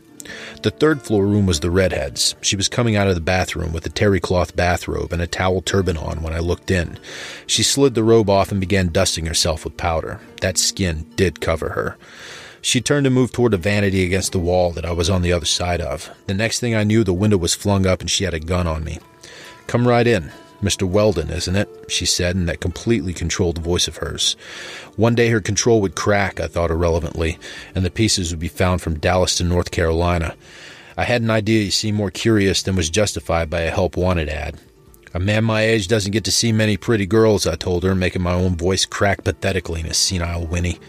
The 0.62 0.72
third 0.72 1.02
floor 1.02 1.26
room 1.26 1.46
was 1.46 1.60
the 1.60 1.72
redhead's. 1.72 2.36
She 2.42 2.56
was 2.56 2.68
coming 2.68 2.96
out 2.96 3.08
of 3.08 3.16
the 3.16 3.22
bathroom 3.22 3.72
with 3.72 3.86
a 3.86 3.90
terry 3.90 4.20
cloth 4.20 4.56
bathrobe 4.56 5.14
and 5.14 5.22
a 5.22 5.28
towel 5.28 5.62
turban 5.62 5.98
on 5.98 6.22
when 6.22 6.34
I 6.34 6.40
looked 6.40 6.70
in. 6.70 7.00
She 7.46 7.64
slid 7.64 7.96
the 7.96 8.04
robe 8.04 8.30
off 8.30 8.52
and 8.52 8.60
began 8.60 8.90
dusting 8.90 9.26
herself 9.26 9.64
with 9.64 9.78
powder. 9.78 10.20
That 10.42 10.58
skin 10.58 11.10
did 11.16 11.42
cover 11.42 11.70
her. 11.70 11.98
She 12.62 12.82
turned 12.82 13.06
to 13.06 13.10
move 13.10 13.32
toward 13.32 13.54
a 13.54 13.58
vanity 13.58 14.04
against 14.04 14.34
the 14.34 14.40
wall 14.40 14.72
that 14.72 14.86
I 14.86 14.92
was 14.92 15.10
on 15.10 15.22
the 15.22 15.32
other 15.32 15.46
side 15.46 15.80
of. 15.80 16.10
The 16.26 16.34
next 16.34 16.60
thing 16.60 16.76
I 16.76 16.84
knew, 16.84 17.04
the 17.04 17.14
window 17.14 17.38
was 17.38 17.56
flung 17.56 17.86
up 17.86 18.02
and 18.02 18.10
she 18.10 18.26
had 18.26 18.34
a 18.34 18.40
gun 18.40 18.68
on 18.68 18.84
me. 18.84 19.00
Come 19.68 19.88
right 19.88 20.06
in. 20.06 20.32
Mr. 20.62 20.88
Weldon, 20.88 21.30
isn't 21.30 21.56
it? 21.56 21.70
she 21.88 22.06
said 22.06 22.36
in 22.36 22.48
that 22.48 22.60
completely 22.60 23.14
controlled 23.14 23.60
voice 23.60 23.88
of 23.88 23.98
hers. 23.98 24.36
One 24.96 25.16
day 25.16 25.30
her 25.30 25.42
control 25.42 25.82
would 25.82 25.96
crack, 25.96 26.40
I 26.40 26.48
thought 26.48 26.72
irrelevantly, 26.72 27.38
and 27.76 27.86
the 27.86 27.92
pieces 27.92 28.32
would 28.32 28.40
be 28.40 28.48
found 28.48 28.82
from 28.82 29.00
Dallas 29.00 29.36
to 29.36 29.44
North 29.44 29.72
Carolina. 29.72 30.36
I 30.98 31.04
had 31.04 31.22
an 31.22 31.30
idea 31.30 31.64
you 31.64 31.72
seemed 31.72 31.98
more 31.98 32.10
curious 32.10 32.64
than 32.64 32.76
was 32.76 32.90
justified 32.90 33.50
by 33.50 33.62
a 33.62 33.72
help 33.72 33.96
wanted 33.96 34.30
ad. 34.30 34.60
A 35.14 35.20
man 35.20 35.44
my 35.46 35.62
age 35.62 35.88
doesn't 35.88 36.12
get 36.12 36.24
to 36.26 36.32
see 36.32 36.52
many 36.52 36.76
pretty 36.76 37.06
girls, 37.06 37.48
I 37.48 37.56
told 37.56 37.84
her, 37.84 37.96
making 37.96 38.24
my 38.24 38.34
own 38.34 38.56
voice 38.56 38.86
crack 38.86 39.24
pathetically 39.24 39.82
in 39.82 39.86
a 39.86 39.94
senile 39.94 40.46
whinny. 40.46 40.80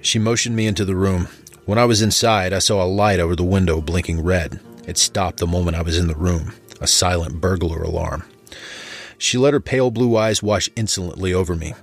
She 0.00 0.18
motioned 0.18 0.54
me 0.54 0.66
into 0.66 0.84
the 0.84 0.94
room. 0.94 1.28
When 1.64 1.78
I 1.78 1.84
was 1.84 2.02
inside, 2.02 2.52
I 2.52 2.60
saw 2.60 2.82
a 2.82 2.86
light 2.86 3.20
over 3.20 3.34
the 3.34 3.42
window 3.42 3.80
blinking 3.80 4.22
red. 4.22 4.60
It 4.86 4.96
stopped 4.96 5.38
the 5.38 5.46
moment 5.46 5.76
I 5.76 5.82
was 5.82 5.98
in 5.98 6.06
the 6.06 6.14
room. 6.14 6.52
A 6.80 6.86
silent 6.86 7.40
burglar 7.40 7.82
alarm. 7.82 8.24
She 9.18 9.36
let 9.36 9.52
her 9.52 9.60
pale 9.60 9.90
blue 9.90 10.16
eyes 10.16 10.42
wash 10.42 10.70
insolently 10.76 11.34
over 11.34 11.54
me. 11.54 11.74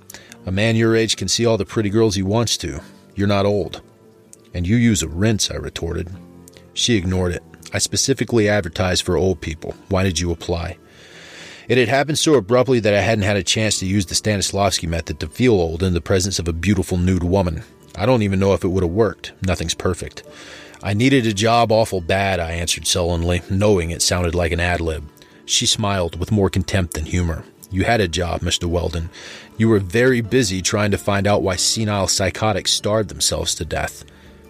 A 0.46 0.52
man 0.52 0.76
your 0.76 0.96
age 0.96 1.18
can 1.18 1.28
see 1.28 1.46
all 1.46 1.58
the 1.58 1.66
pretty 1.66 1.90
girls 1.90 2.16
he 2.16 2.24
wants 2.24 2.58
to. 2.58 2.80
You're 3.14 3.28
not 3.28 3.46
old. 3.46 3.82
And 4.54 4.66
you 4.66 4.78
use 4.78 5.04
a 5.04 5.08
rinse, 5.08 5.52
I 5.52 5.56
retorted. 5.56 6.10
She 6.74 6.96
ignored 6.96 7.34
it. 7.34 7.44
I 7.74 7.80
specifically 7.80 8.48
advertised 8.48 9.04
for 9.04 9.18
old 9.18 9.42
people. 9.42 9.74
Why 9.90 10.04
did 10.04 10.20
you 10.20 10.32
apply? 10.32 10.78
It 11.68 11.78
had 11.78 11.88
happened 11.88 12.20
so 12.20 12.36
abruptly 12.36 12.80
that 12.80 12.94
I 12.94 13.02
hadn't 13.02 13.24
had 13.24 13.38
a 13.38 13.44
chance 13.44 13.80
to 13.80 13.86
use 13.86 14.06
the 14.06 14.16
Stanislavski 14.16 14.88
method 14.88 15.20
to 15.20 15.28
feel 15.28 15.54
old 15.54 15.84
in 15.84 15.94
the 15.94 16.02
presence 16.02 16.38
of 16.38 16.48
a 16.48 16.54
beautiful 16.54 16.98
nude 16.98 17.24
woman. 17.24 17.64
I 17.98 18.06
don't 18.06 18.22
even 18.22 18.40
know 18.40 18.54
if 18.54 18.64
it 18.64 18.68
would 18.68 18.84
have 18.84 18.92
worked. 18.92 19.34
Nothing's 19.46 19.74
perfect. 19.74 20.24
I 20.84 20.94
needed 20.94 21.26
a 21.26 21.34
job 21.34 21.72
awful 21.72 22.02
bad, 22.02 22.40
I 22.40 22.52
answered 22.52 22.86
sullenly, 22.86 23.42
knowing 23.50 23.90
it 23.90 24.04
sounded 24.04 24.36
like 24.36 24.52
an 24.52 24.60
ad 24.60 24.80
lib. 24.80 25.10
She 25.46 25.66
smiled 25.66 26.20
with 26.20 26.32
more 26.32 26.50
contempt 26.50 26.94
than 26.94 27.06
humor. 27.06 27.44
You 27.72 27.84
had 27.84 28.02
a 28.02 28.08
job, 28.08 28.42
Mr. 28.42 28.66
Weldon. 28.66 29.10
You 29.58 29.70
were 29.70 29.80
very 29.80 30.22
busy 30.22 30.62
trying 30.62 30.92
to 30.92 30.98
find 30.98 31.28
out 31.28 31.44
why 31.44 31.56
senile 31.56 32.08
psychotics 32.08 32.72
starved 32.72 33.10
themselves 33.10 33.56
to 33.56 33.66
death. 33.66 34.04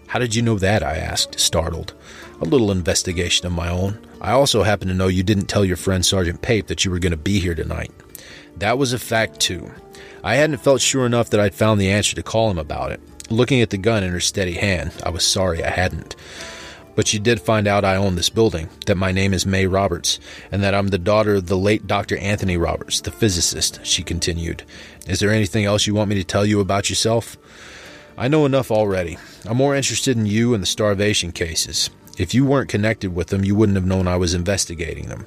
How 0.07 0.19
did 0.19 0.35
you 0.35 0.41
know 0.41 0.57
that? 0.59 0.83
I 0.83 0.97
asked, 0.97 1.39
startled. 1.39 1.93
A 2.41 2.45
little 2.45 2.71
investigation 2.71 3.45
of 3.45 3.53
my 3.53 3.69
own. 3.69 3.99
I 4.21 4.31
also 4.31 4.63
happen 4.63 4.87
to 4.87 4.93
know 4.93 5.07
you 5.07 5.23
didn't 5.23 5.47
tell 5.47 5.65
your 5.65 5.77
friend 5.77 6.05
Sergeant 6.05 6.41
Pape 6.41 6.67
that 6.67 6.85
you 6.85 6.91
were 6.91 6.99
going 6.99 7.11
to 7.11 7.17
be 7.17 7.39
here 7.39 7.55
tonight. 7.55 7.91
That 8.57 8.77
was 8.77 8.93
a 8.93 8.99
fact, 8.99 9.39
too. 9.39 9.71
I 10.23 10.35
hadn't 10.35 10.57
felt 10.57 10.81
sure 10.81 11.05
enough 11.05 11.29
that 11.29 11.39
I'd 11.39 11.55
found 11.55 11.79
the 11.79 11.89
answer 11.89 12.15
to 12.15 12.23
call 12.23 12.49
him 12.49 12.57
about 12.57 12.91
it. 12.91 13.01
Looking 13.29 13.61
at 13.61 13.71
the 13.71 13.77
gun 13.77 14.03
in 14.03 14.11
her 14.11 14.19
steady 14.19 14.53
hand, 14.53 14.91
I 15.03 15.09
was 15.09 15.25
sorry 15.25 15.63
I 15.63 15.69
hadn't. 15.69 16.15
But 16.95 17.07
she 17.07 17.19
did 17.19 17.41
find 17.41 17.67
out 17.67 17.85
I 17.85 17.95
own 17.95 18.15
this 18.15 18.29
building, 18.29 18.69
that 18.85 18.95
my 18.95 19.11
name 19.11 19.33
is 19.33 19.45
May 19.45 19.67
Roberts, 19.67 20.19
and 20.51 20.63
that 20.63 20.73
I'm 20.73 20.87
the 20.87 20.97
daughter 20.97 21.35
of 21.35 21.47
the 21.47 21.57
late 21.57 21.87
Dr. 21.87 22.17
Anthony 22.17 22.57
Roberts, 22.57 23.01
the 23.01 23.11
physicist, 23.11 23.85
she 23.85 24.01
continued. 24.01 24.63
Is 25.07 25.19
there 25.19 25.31
anything 25.31 25.65
else 25.65 25.85
you 25.85 25.93
want 25.93 26.09
me 26.09 26.15
to 26.15 26.23
tell 26.23 26.45
you 26.45 26.59
about 26.59 26.89
yourself? 26.89 27.37
I 28.17 28.29
know 28.29 28.45
enough 28.45 28.71
already. 28.71 29.17
I'm 29.45 29.57
more 29.57 29.75
interested 29.75 30.17
in 30.17 30.25
you 30.25 30.53
and 30.53 30.63
the 30.63 30.67
starvation 30.67 31.33
cases. 31.33 31.89
If 32.17 32.33
you 32.33 32.45
weren't 32.45 32.69
connected 32.69 33.13
with 33.13 33.27
them, 33.27 33.43
you 33.43 33.55
wouldn't 33.55 33.75
have 33.75 33.85
known 33.85 34.07
I 34.07 34.15
was 34.15 34.33
investigating 34.33 35.09
them. 35.09 35.25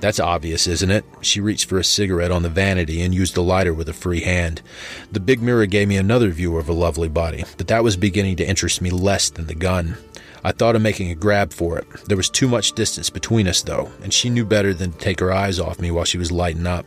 That's 0.00 0.20
obvious, 0.20 0.66
isn't 0.68 0.90
it? 0.90 1.04
She 1.20 1.40
reached 1.40 1.68
for 1.68 1.78
a 1.78 1.84
cigarette 1.84 2.30
on 2.30 2.42
the 2.42 2.48
vanity 2.48 3.02
and 3.02 3.14
used 3.14 3.34
the 3.34 3.42
lighter 3.42 3.74
with 3.74 3.88
a 3.88 3.92
free 3.92 4.20
hand. 4.20 4.62
The 5.10 5.20
big 5.20 5.42
mirror 5.42 5.66
gave 5.66 5.88
me 5.88 5.96
another 5.96 6.30
view 6.30 6.56
of 6.56 6.68
her 6.68 6.72
lovely 6.72 7.08
body, 7.08 7.44
but 7.58 7.66
that 7.66 7.84
was 7.84 7.96
beginning 7.96 8.36
to 8.36 8.46
interest 8.46 8.80
me 8.80 8.90
less 8.90 9.28
than 9.28 9.46
the 9.46 9.54
gun. 9.54 9.96
I 10.42 10.52
thought 10.52 10.76
of 10.76 10.82
making 10.82 11.10
a 11.10 11.14
grab 11.14 11.52
for 11.52 11.78
it. 11.78 11.86
There 12.06 12.16
was 12.16 12.30
too 12.30 12.48
much 12.48 12.72
distance 12.72 13.10
between 13.10 13.46
us, 13.46 13.62
though, 13.62 13.90
and 14.02 14.12
she 14.12 14.30
knew 14.30 14.44
better 14.44 14.72
than 14.72 14.92
to 14.92 14.98
take 14.98 15.20
her 15.20 15.32
eyes 15.32 15.60
off 15.60 15.80
me 15.80 15.90
while 15.90 16.04
she 16.04 16.18
was 16.18 16.32
lighting 16.32 16.66
up. 16.66 16.86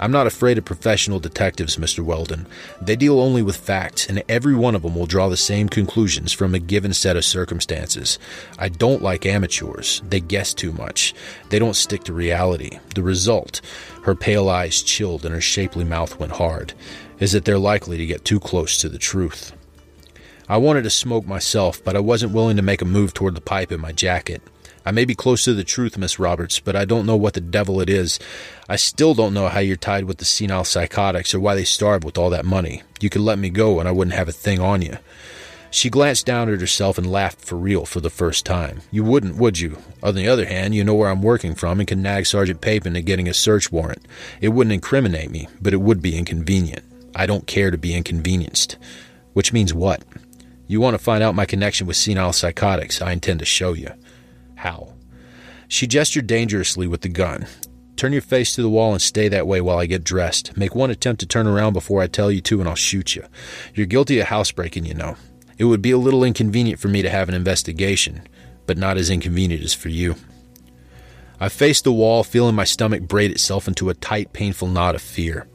I'm 0.00 0.10
not 0.10 0.26
afraid 0.26 0.58
of 0.58 0.64
professional 0.64 1.20
detectives, 1.20 1.76
Mr. 1.76 2.00
Weldon. 2.00 2.46
They 2.80 2.96
deal 2.96 3.20
only 3.20 3.42
with 3.42 3.56
facts, 3.56 4.08
and 4.08 4.24
every 4.28 4.54
one 4.54 4.74
of 4.74 4.82
them 4.82 4.96
will 4.96 5.06
draw 5.06 5.28
the 5.28 5.36
same 5.36 5.68
conclusions 5.68 6.32
from 6.32 6.54
a 6.54 6.58
given 6.58 6.92
set 6.92 7.16
of 7.16 7.24
circumstances. 7.24 8.18
I 8.58 8.68
don't 8.68 9.02
like 9.02 9.26
amateurs. 9.26 10.02
They 10.08 10.20
guess 10.20 10.54
too 10.54 10.72
much. 10.72 11.14
They 11.50 11.58
don't 11.58 11.76
stick 11.76 12.04
to 12.04 12.12
reality. 12.12 12.78
The 12.94 13.02
result, 13.02 13.60
her 14.04 14.14
pale 14.14 14.48
eyes 14.48 14.82
chilled 14.82 15.24
and 15.24 15.34
her 15.34 15.40
shapely 15.40 15.84
mouth 15.84 16.18
went 16.18 16.32
hard, 16.32 16.72
is 17.20 17.32
that 17.32 17.44
they're 17.44 17.58
likely 17.58 17.98
to 17.98 18.06
get 18.06 18.24
too 18.24 18.40
close 18.40 18.78
to 18.78 18.88
the 18.88 18.98
truth. 18.98 19.52
I 20.52 20.58
wanted 20.58 20.82
to 20.82 20.90
smoke 20.90 21.26
myself, 21.26 21.82
but 21.82 21.96
I 21.96 22.00
wasn't 22.00 22.34
willing 22.34 22.58
to 22.58 22.62
make 22.62 22.82
a 22.82 22.84
move 22.84 23.14
toward 23.14 23.34
the 23.34 23.40
pipe 23.40 23.72
in 23.72 23.80
my 23.80 23.90
jacket. 23.90 24.42
I 24.84 24.90
may 24.90 25.06
be 25.06 25.14
close 25.14 25.44
to 25.44 25.54
the 25.54 25.64
truth, 25.64 25.96
Miss 25.96 26.18
Roberts, 26.18 26.60
but 26.60 26.76
I 26.76 26.84
don't 26.84 27.06
know 27.06 27.16
what 27.16 27.32
the 27.32 27.40
devil 27.40 27.80
it 27.80 27.88
is. 27.88 28.18
I 28.68 28.76
still 28.76 29.14
don't 29.14 29.32
know 29.32 29.48
how 29.48 29.60
you're 29.60 29.76
tied 29.78 30.04
with 30.04 30.18
the 30.18 30.26
senile 30.26 30.64
psychotics 30.64 31.32
or 31.32 31.40
why 31.40 31.54
they 31.54 31.64
starved 31.64 32.04
with 32.04 32.18
all 32.18 32.28
that 32.28 32.44
money. 32.44 32.82
You 33.00 33.08
could 33.08 33.22
let 33.22 33.38
me 33.38 33.48
go 33.48 33.80
and 33.80 33.88
I 33.88 33.92
wouldn't 33.92 34.14
have 34.14 34.28
a 34.28 34.32
thing 34.32 34.60
on 34.60 34.82
you. 34.82 34.98
She 35.70 35.88
glanced 35.88 36.26
down 36.26 36.52
at 36.52 36.60
herself 36.60 36.98
and 36.98 37.10
laughed 37.10 37.40
for 37.40 37.56
real 37.56 37.86
for 37.86 38.00
the 38.00 38.10
first 38.10 38.44
time. 38.44 38.82
You 38.90 39.04
wouldn't, 39.04 39.36
would 39.36 39.58
you? 39.58 39.78
On 40.02 40.14
the 40.14 40.28
other 40.28 40.44
hand, 40.44 40.74
you 40.74 40.84
know 40.84 40.94
where 40.94 41.08
I'm 41.08 41.22
working 41.22 41.54
from 41.54 41.80
and 41.80 41.88
can 41.88 42.02
nag 42.02 42.26
Sergeant 42.26 42.60
Pape 42.60 42.84
into 42.84 43.00
getting 43.00 43.26
a 43.26 43.32
search 43.32 43.72
warrant. 43.72 44.04
It 44.42 44.50
wouldn't 44.50 44.74
incriminate 44.74 45.30
me, 45.30 45.48
but 45.62 45.72
it 45.72 45.80
would 45.80 46.02
be 46.02 46.18
inconvenient. 46.18 46.84
I 47.16 47.24
don't 47.24 47.46
care 47.46 47.70
to 47.70 47.78
be 47.78 47.94
inconvenienced. 47.94 48.76
Which 49.32 49.54
means 49.54 49.72
what? 49.72 50.02
You 50.72 50.80
want 50.80 50.94
to 50.94 51.04
find 51.04 51.22
out 51.22 51.34
my 51.34 51.44
connection 51.44 51.86
with 51.86 51.98
senile 51.98 52.32
psychotics? 52.32 53.02
I 53.02 53.12
intend 53.12 53.40
to 53.40 53.44
show 53.44 53.74
you. 53.74 53.90
How? 54.54 54.94
She 55.68 55.86
gestured 55.86 56.26
dangerously 56.26 56.86
with 56.86 57.02
the 57.02 57.10
gun. 57.10 57.46
Turn 57.96 58.14
your 58.14 58.22
face 58.22 58.54
to 58.54 58.62
the 58.62 58.70
wall 58.70 58.92
and 58.92 59.02
stay 59.02 59.28
that 59.28 59.46
way 59.46 59.60
while 59.60 59.76
I 59.76 59.84
get 59.84 60.02
dressed. 60.02 60.56
Make 60.56 60.74
one 60.74 60.90
attempt 60.90 61.20
to 61.20 61.26
turn 61.26 61.46
around 61.46 61.74
before 61.74 62.00
I 62.00 62.06
tell 62.06 62.32
you 62.32 62.40
to, 62.40 62.58
and 62.58 62.66
I'll 62.66 62.74
shoot 62.74 63.14
you. 63.14 63.26
You're 63.74 63.84
guilty 63.84 64.18
of 64.20 64.28
housebreaking, 64.28 64.86
you 64.86 64.94
know. 64.94 65.16
It 65.58 65.64
would 65.64 65.82
be 65.82 65.90
a 65.90 65.98
little 65.98 66.24
inconvenient 66.24 66.80
for 66.80 66.88
me 66.88 67.02
to 67.02 67.10
have 67.10 67.28
an 67.28 67.34
investigation, 67.34 68.26
but 68.64 68.78
not 68.78 68.96
as 68.96 69.10
inconvenient 69.10 69.62
as 69.62 69.74
for 69.74 69.90
you. 69.90 70.16
I 71.38 71.50
faced 71.50 71.84
the 71.84 71.92
wall, 71.92 72.24
feeling 72.24 72.54
my 72.54 72.64
stomach 72.64 73.02
braid 73.02 73.30
itself 73.30 73.68
into 73.68 73.90
a 73.90 73.94
tight, 73.94 74.32
painful 74.32 74.68
knot 74.68 74.94
of 74.94 75.02
fear. 75.02 75.46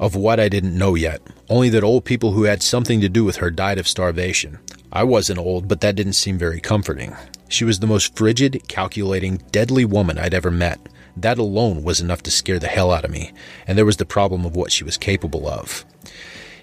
Of 0.00 0.14
what 0.14 0.38
I 0.38 0.48
didn't 0.48 0.78
know 0.78 0.94
yet, 0.94 1.20
only 1.48 1.68
that 1.70 1.82
old 1.82 2.04
people 2.04 2.30
who 2.32 2.44
had 2.44 2.62
something 2.62 3.00
to 3.00 3.08
do 3.08 3.24
with 3.24 3.36
her 3.36 3.50
died 3.50 3.78
of 3.78 3.88
starvation. 3.88 4.60
I 4.92 5.02
wasn't 5.02 5.40
old, 5.40 5.66
but 5.66 5.80
that 5.80 5.96
didn't 5.96 6.12
seem 6.12 6.38
very 6.38 6.60
comforting. 6.60 7.16
She 7.48 7.64
was 7.64 7.80
the 7.80 7.88
most 7.88 8.16
frigid, 8.16 8.62
calculating, 8.68 9.42
deadly 9.50 9.84
woman 9.84 10.16
I'd 10.16 10.34
ever 10.34 10.52
met. 10.52 10.78
That 11.16 11.38
alone 11.38 11.82
was 11.82 12.00
enough 12.00 12.22
to 12.22 12.30
scare 12.30 12.60
the 12.60 12.68
hell 12.68 12.92
out 12.92 13.04
of 13.04 13.10
me, 13.10 13.32
and 13.66 13.76
there 13.76 13.84
was 13.84 13.96
the 13.96 14.06
problem 14.06 14.44
of 14.44 14.54
what 14.54 14.70
she 14.70 14.84
was 14.84 14.96
capable 14.96 15.48
of. 15.48 15.84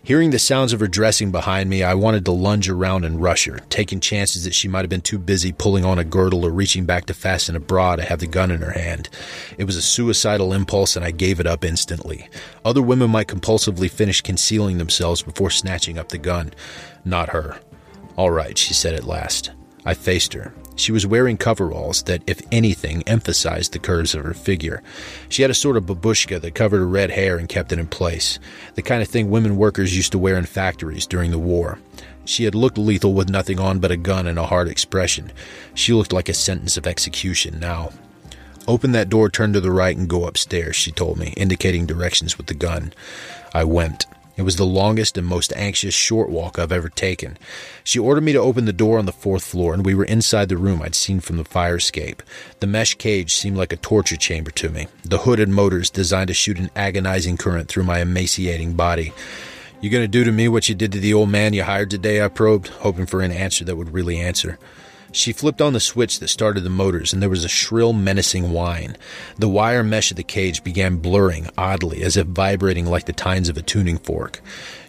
Hearing 0.06 0.30
the 0.30 0.38
sounds 0.38 0.72
of 0.72 0.82
her 0.82 0.88
dressing 0.88 1.32
behind 1.32 1.68
me, 1.68 1.82
I 1.82 1.96
wanted 1.96 2.26
to 2.26 2.32
lunge 2.32 2.70
around 2.70 3.06
and 3.06 3.20
rush 3.20 3.46
her, 3.46 3.58
taking 3.70 4.00
chances 4.00 4.44
that 4.44 4.54
she 4.54 4.68
might 4.68 4.82
have 4.82 4.90
been 4.90 5.02
too 5.02 5.18
busy 5.18 5.52
pulling 5.52 5.84
on 5.84 5.98
a 5.98 6.04
girdle 6.04 6.46
or 6.46 6.52
reaching 6.52 6.86
back 6.86 7.06
to 7.08 7.16
fasten 7.16 7.56
a 7.56 7.60
bra 7.60 7.96
to 7.96 8.04
have 8.04 8.20
the 8.20 8.28
gun 8.28 8.52
in 8.52 8.62
her 8.62 8.74
hand. 8.74 9.10
It 9.58 9.64
was 9.64 9.76
a 9.76 9.82
suicidal 9.82 10.54
impulse, 10.54 10.96
and 10.96 11.04
I 11.04 11.10
gave 11.10 11.40
it 11.40 11.48
up 11.48 11.66
instantly. 11.66 12.30
Other 12.64 12.84
women 12.84 13.10
might 13.10 13.28
compulsively 13.28 13.90
finish 13.90 14.22
concealing 14.22 14.78
themselves 14.78 15.24
before 15.24 15.50
snatching 15.50 15.98
up 15.98 16.10
the 16.10 16.20
gun. 16.20 16.54
Not 17.04 17.30
her. 17.30 17.60
All 18.16 18.30
right, 18.30 18.56
she 18.56 18.76
said 18.76 18.94
at 18.94 19.06
last. 19.06 19.54
I 19.86 19.94
faced 19.94 20.34
her. 20.34 20.54
She 20.76 20.92
was 20.92 21.08
wearing 21.08 21.38
coveralls 21.38 22.04
that, 22.04 22.24
if 22.28 22.42
anything, 22.52 23.04
emphasized 23.08 23.72
the 23.72 23.80
curves 23.80 24.14
of 24.14 24.26
her 24.26 24.34
figure. 24.34 24.82
She 25.30 25.42
had 25.42 25.52
a 25.52 25.56
sort 25.56 25.78
of 25.78 25.86
babushka 25.86 26.42
that 26.42 26.56
covered 26.56 26.80
her 26.80 26.88
red 26.88 27.12
hair 27.12 27.38
and 27.38 27.48
kept 27.48 27.72
it 27.72 27.80
in 27.80 27.88
place, 27.88 28.40
the 28.74 28.82
kind 28.82 29.02
of 29.02 29.08
thing 29.08 29.30
women 29.30 29.56
workers 29.56 29.96
used 29.96 30.12
to 30.12 30.20
wear 30.20 30.38
in 30.38 30.46
factories 30.46 31.06
during 31.06 31.32
the 31.32 31.40
war. 31.40 31.80
She 32.26 32.44
had 32.44 32.56
looked 32.56 32.78
lethal 32.78 33.14
with 33.14 33.30
nothing 33.30 33.60
on 33.60 33.80
but 33.80 33.92
a 33.92 33.98
gun 33.98 34.28
and 34.28 34.40
a 34.40 34.48
hard 34.48 34.68
expression. 34.68 35.32
She 35.76 35.94
looked 35.94 36.12
like 36.12 36.28
a 36.28 36.34
sentence 36.34 36.76
of 36.76 36.88
execution 36.88 37.60
now. 37.60 37.92
Open 38.68 38.94
that 38.94 39.10
door, 39.10 39.30
turn 39.30 39.54
to 39.54 39.62
the 39.62 39.72
right, 39.72 39.96
and 39.96 40.10
go 40.10 40.26
upstairs, 40.26 40.76
she 40.76 40.92
told 40.92 41.20
me, 41.20 41.34
indicating 41.38 41.86
directions 41.86 42.38
with 42.38 42.48
the 42.48 42.56
gun. 42.56 42.94
I 43.54 43.64
went. 43.64 44.08
It 44.38 44.42
was 44.42 44.58
the 44.58 44.66
longest 44.66 45.18
and 45.18 45.26
most 45.26 45.54
anxious 45.56 45.94
short 45.94 46.30
walk 46.30 46.60
I've 46.60 46.72
ever 46.72 46.90
taken. 46.90 47.38
She 47.84 48.00
ordered 48.00 48.24
me 48.24 48.34
to 48.34 48.40
open 48.40 48.66
the 48.66 48.74
door 48.74 49.00
on 49.00 49.06
the 49.06 49.14
fourth 49.14 49.46
floor, 49.46 49.74
and 49.74 49.86
we 49.86 49.96
were 49.96 50.04
inside 50.06 50.50
the 50.50 50.58
room 50.58 50.82
I'd 50.82 50.94
seen 50.94 51.22
from 51.22 51.38
the 51.38 51.46
fire 51.46 51.78
escape. 51.78 52.22
The 52.60 52.68
mesh 52.68 52.96
cage 52.96 53.34
seemed 53.34 53.56
like 53.56 53.72
a 53.72 53.78
torture 53.78 54.18
chamber 54.18 54.52
to 54.52 54.70
me, 54.70 54.88
the 55.04 55.20
hooded 55.20 55.48
motors 55.48 55.90
designed 55.90 56.28
to 56.28 56.34
shoot 56.34 56.60
an 56.60 56.70
agonizing 56.76 57.38
current 57.38 57.70
through 57.70 57.84
my 57.84 58.00
emaciating 58.00 58.74
body. 58.74 59.14
You 59.80 59.90
gonna 59.90 60.08
do 60.08 60.24
to 60.24 60.32
me 60.32 60.48
what 60.48 60.68
you 60.68 60.76
did 60.76 60.92
to 60.94 61.00
the 61.00 61.14
old 61.14 61.30
man 61.30 61.54
you 61.54 61.64
hired 61.64 61.90
today? 61.90 62.22
I 62.24 62.28
probed, 62.28 62.68
hoping 62.68 63.06
for 63.06 63.22
an 63.22 63.32
answer 63.32 63.64
that 63.66 63.76
would 63.76 63.94
really 63.94 64.20
answer. 64.20 64.58
She 65.16 65.32
flipped 65.32 65.62
on 65.62 65.72
the 65.72 65.80
switch 65.80 66.20
that 66.20 66.28
started 66.28 66.66
the 66.66 66.70
motors, 66.70 67.14
and 67.14 67.22
there 67.22 67.30
was 67.30 67.46
a 67.46 67.50
shrill, 67.50 67.94
menacing 67.94 68.52
whine. 68.52 68.98
The 69.38 69.48
wire 69.48 69.82
mesh 69.82 70.12
of 70.12 70.18
the 70.18 70.24
cage 70.24 70.62
began 70.62 70.98
blurring 70.98 71.50
oddly, 71.58 72.04
as 72.04 72.18
if 72.18 72.28
vibrating 72.28 72.86
like 72.86 73.06
the 73.06 73.14
tines 73.14 73.48
of 73.48 73.56
a 73.56 73.62
tuning 73.62 73.98
fork. 73.98 74.42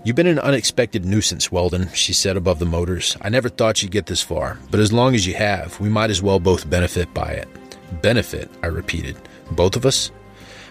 You've 0.02 0.16
been 0.16 0.26
an 0.26 0.40
unexpected 0.40 1.04
nuisance, 1.04 1.52
Weldon, 1.52 1.90
she 1.92 2.12
said 2.12 2.36
above 2.36 2.58
the 2.58 2.66
motors. 2.66 3.16
I 3.22 3.28
never 3.28 3.48
thought 3.48 3.80
you'd 3.80 3.92
get 3.92 4.06
this 4.06 4.20
far, 4.20 4.58
but 4.68 4.80
as 4.80 4.92
long 4.92 5.14
as 5.14 5.28
you 5.28 5.34
have, 5.34 5.78
we 5.78 5.88
might 5.88 6.10
as 6.10 6.20
well 6.20 6.40
both 6.40 6.68
benefit 6.68 7.14
by 7.14 7.30
it. 7.30 7.48
Benefit, 8.02 8.50
I 8.64 8.66
repeated. 8.66 9.16
Both 9.52 9.76
of 9.76 9.86
us? 9.86 10.10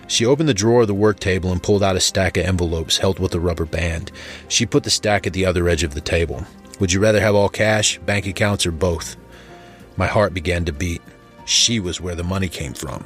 She 0.08 0.26
opened 0.26 0.50
the 0.50 0.54
drawer 0.54 0.82
of 0.82 0.88
the 0.88 0.94
work 0.94 1.22
table 1.22 1.54
and 1.54 1.64
pulled 1.64 1.82
out 1.82 1.96
a 1.96 2.02
stack 2.02 2.36
of 2.36 2.46
envelopes 2.46 2.98
held 2.98 3.20
with 3.20 3.34
a 3.34 3.40
rubber 3.40 3.66
band. 3.66 4.12
She 4.50 4.66
put 4.66 4.84
the 4.84 4.90
stack 4.90 5.26
at 5.26 5.32
the 5.32 5.46
other 5.46 5.70
edge 5.70 5.84
of 5.84 5.94
the 5.94 6.02
table. 6.02 6.46
Would 6.82 6.92
you 6.92 7.00
rather 7.00 7.22
have 7.22 7.36
all 7.36 7.48
cash, 7.48 8.00
bank 8.00 8.28
accounts, 8.28 8.66
or 8.66 8.72
both? 8.72 9.16
My 9.98 10.08
heart 10.08 10.34
began 10.34 10.66
to 10.66 10.74
beat. 10.74 11.02
She 11.46 11.80
was 11.80 12.02
where 12.02 12.16
the 12.16 12.24
money 12.24 12.50
came 12.50 12.74
from. 12.74 13.06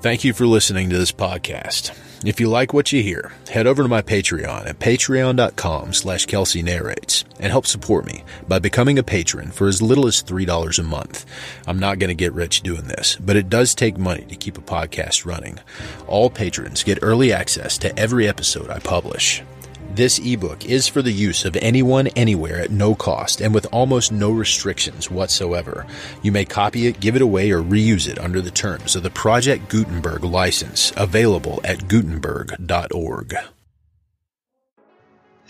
Thank 0.00 0.22
you 0.22 0.32
for 0.32 0.46
listening 0.46 0.90
to 0.90 0.96
this 0.96 1.10
podcast. 1.10 1.92
If 2.24 2.40
you 2.40 2.48
like 2.48 2.72
what 2.72 2.92
you 2.92 3.02
hear, 3.02 3.32
head 3.48 3.66
over 3.66 3.82
to 3.82 3.88
my 3.88 4.00
Patreon 4.00 4.66
at 4.66 4.78
patreon.com 4.78 5.92
slash 5.92 6.26
Kelsey 6.26 6.62
narrates 6.62 7.24
and 7.40 7.50
help 7.50 7.66
support 7.66 8.06
me 8.06 8.22
by 8.46 8.60
becoming 8.60 8.98
a 8.98 9.02
patron 9.02 9.50
for 9.50 9.66
as 9.66 9.82
little 9.82 10.06
as 10.06 10.22
$3 10.22 10.78
a 10.78 10.82
month. 10.84 11.26
I'm 11.66 11.80
not 11.80 11.98
going 11.98 12.08
to 12.08 12.14
get 12.14 12.32
rich 12.32 12.62
doing 12.62 12.84
this, 12.84 13.16
but 13.16 13.36
it 13.36 13.48
does 13.48 13.74
take 13.74 13.98
money 13.98 14.24
to 14.26 14.36
keep 14.36 14.56
a 14.56 14.62
podcast 14.62 15.26
running. 15.26 15.58
All 16.06 16.30
patrons 16.30 16.84
get 16.84 17.00
early 17.02 17.32
access 17.32 17.76
to 17.78 17.96
every 17.98 18.28
episode 18.28 18.70
I 18.70 18.78
publish. 18.78 19.42
This 19.90 20.18
ebook 20.18 20.66
is 20.66 20.86
for 20.86 21.00
the 21.00 21.12
use 21.12 21.46
of 21.46 21.56
anyone 21.56 22.08
anywhere 22.08 22.60
at 22.60 22.70
no 22.70 22.94
cost 22.94 23.40
and 23.40 23.54
with 23.54 23.66
almost 23.72 24.12
no 24.12 24.30
restrictions 24.30 25.10
whatsoever. 25.10 25.86
You 26.22 26.30
may 26.30 26.44
copy 26.44 26.86
it, 26.86 27.00
give 27.00 27.16
it 27.16 27.22
away, 27.22 27.50
or 27.50 27.62
reuse 27.62 28.06
it 28.06 28.18
under 28.18 28.42
the 28.42 28.50
terms 28.50 28.94
of 28.96 29.02
the 29.02 29.10
Project 29.10 29.70
Gutenberg 29.70 30.24
license 30.24 30.92
available 30.94 31.60
at 31.64 31.88
gutenberg.org. 31.88 33.34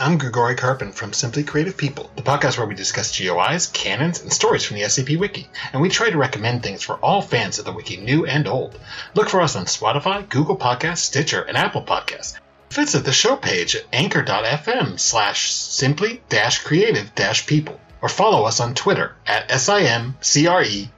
I'm 0.00 0.16
Grigori 0.16 0.54
Karpin 0.54 0.94
from 0.94 1.12
Simply 1.12 1.42
Creative 1.42 1.76
People, 1.76 2.08
the 2.14 2.22
podcast 2.22 2.56
where 2.56 2.68
we 2.68 2.76
discuss 2.76 3.18
GOIs, 3.18 3.66
canons, 3.66 4.22
and 4.22 4.32
stories 4.32 4.62
from 4.62 4.76
the 4.76 4.84
SCP 4.84 5.18
Wiki, 5.18 5.48
and 5.72 5.82
we 5.82 5.88
try 5.88 6.10
to 6.10 6.16
recommend 6.16 6.62
things 6.62 6.84
for 6.84 6.94
all 6.98 7.20
fans 7.20 7.58
of 7.58 7.64
the 7.64 7.72
Wiki, 7.72 7.96
new 7.96 8.24
and 8.24 8.46
old. 8.46 8.78
Look 9.14 9.28
for 9.28 9.40
us 9.40 9.56
on 9.56 9.64
Spotify, 9.64 10.28
Google 10.28 10.56
Podcasts, 10.56 10.98
Stitcher, 10.98 11.42
and 11.42 11.56
Apple 11.56 11.82
Podcasts. 11.82 12.38
Visit 12.70 13.04
the 13.04 13.12
show 13.12 13.36
page 13.36 13.76
at 13.76 13.86
anchor.fm 13.92 15.00
slash 15.00 15.52
simply 15.52 16.22
dash 16.28 16.62
creative 16.62 17.14
dash 17.14 17.46
people, 17.46 17.80
or 18.02 18.08
follow 18.08 18.44
us 18.44 18.60
on 18.60 18.74
Twitter 18.74 19.16
at 19.26 19.48
SIMCREAT. 19.48 20.90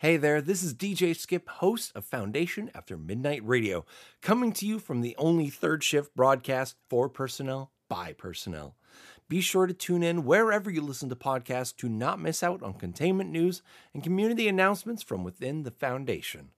Hey 0.00 0.16
there, 0.16 0.40
this 0.40 0.62
is 0.62 0.74
DJ 0.74 1.16
Skip, 1.16 1.48
host 1.48 1.90
of 1.96 2.04
Foundation 2.04 2.70
After 2.72 2.96
Midnight 2.96 3.44
Radio, 3.44 3.84
coming 4.22 4.52
to 4.52 4.64
you 4.64 4.78
from 4.78 5.00
the 5.00 5.16
only 5.18 5.50
third 5.50 5.82
shift 5.82 6.14
broadcast 6.14 6.76
for 6.88 7.08
personnel 7.08 7.72
by 7.88 8.12
personnel. 8.12 8.76
Be 9.28 9.40
sure 9.40 9.66
to 9.66 9.74
tune 9.74 10.04
in 10.04 10.24
wherever 10.24 10.70
you 10.70 10.80
listen 10.82 11.08
to 11.08 11.16
podcasts 11.16 11.76
to 11.78 11.88
not 11.88 12.20
miss 12.20 12.44
out 12.44 12.62
on 12.62 12.74
containment 12.74 13.30
news 13.30 13.60
and 13.92 14.04
community 14.04 14.46
announcements 14.46 15.02
from 15.02 15.24
within 15.24 15.64
the 15.64 15.72
Foundation. 15.72 16.50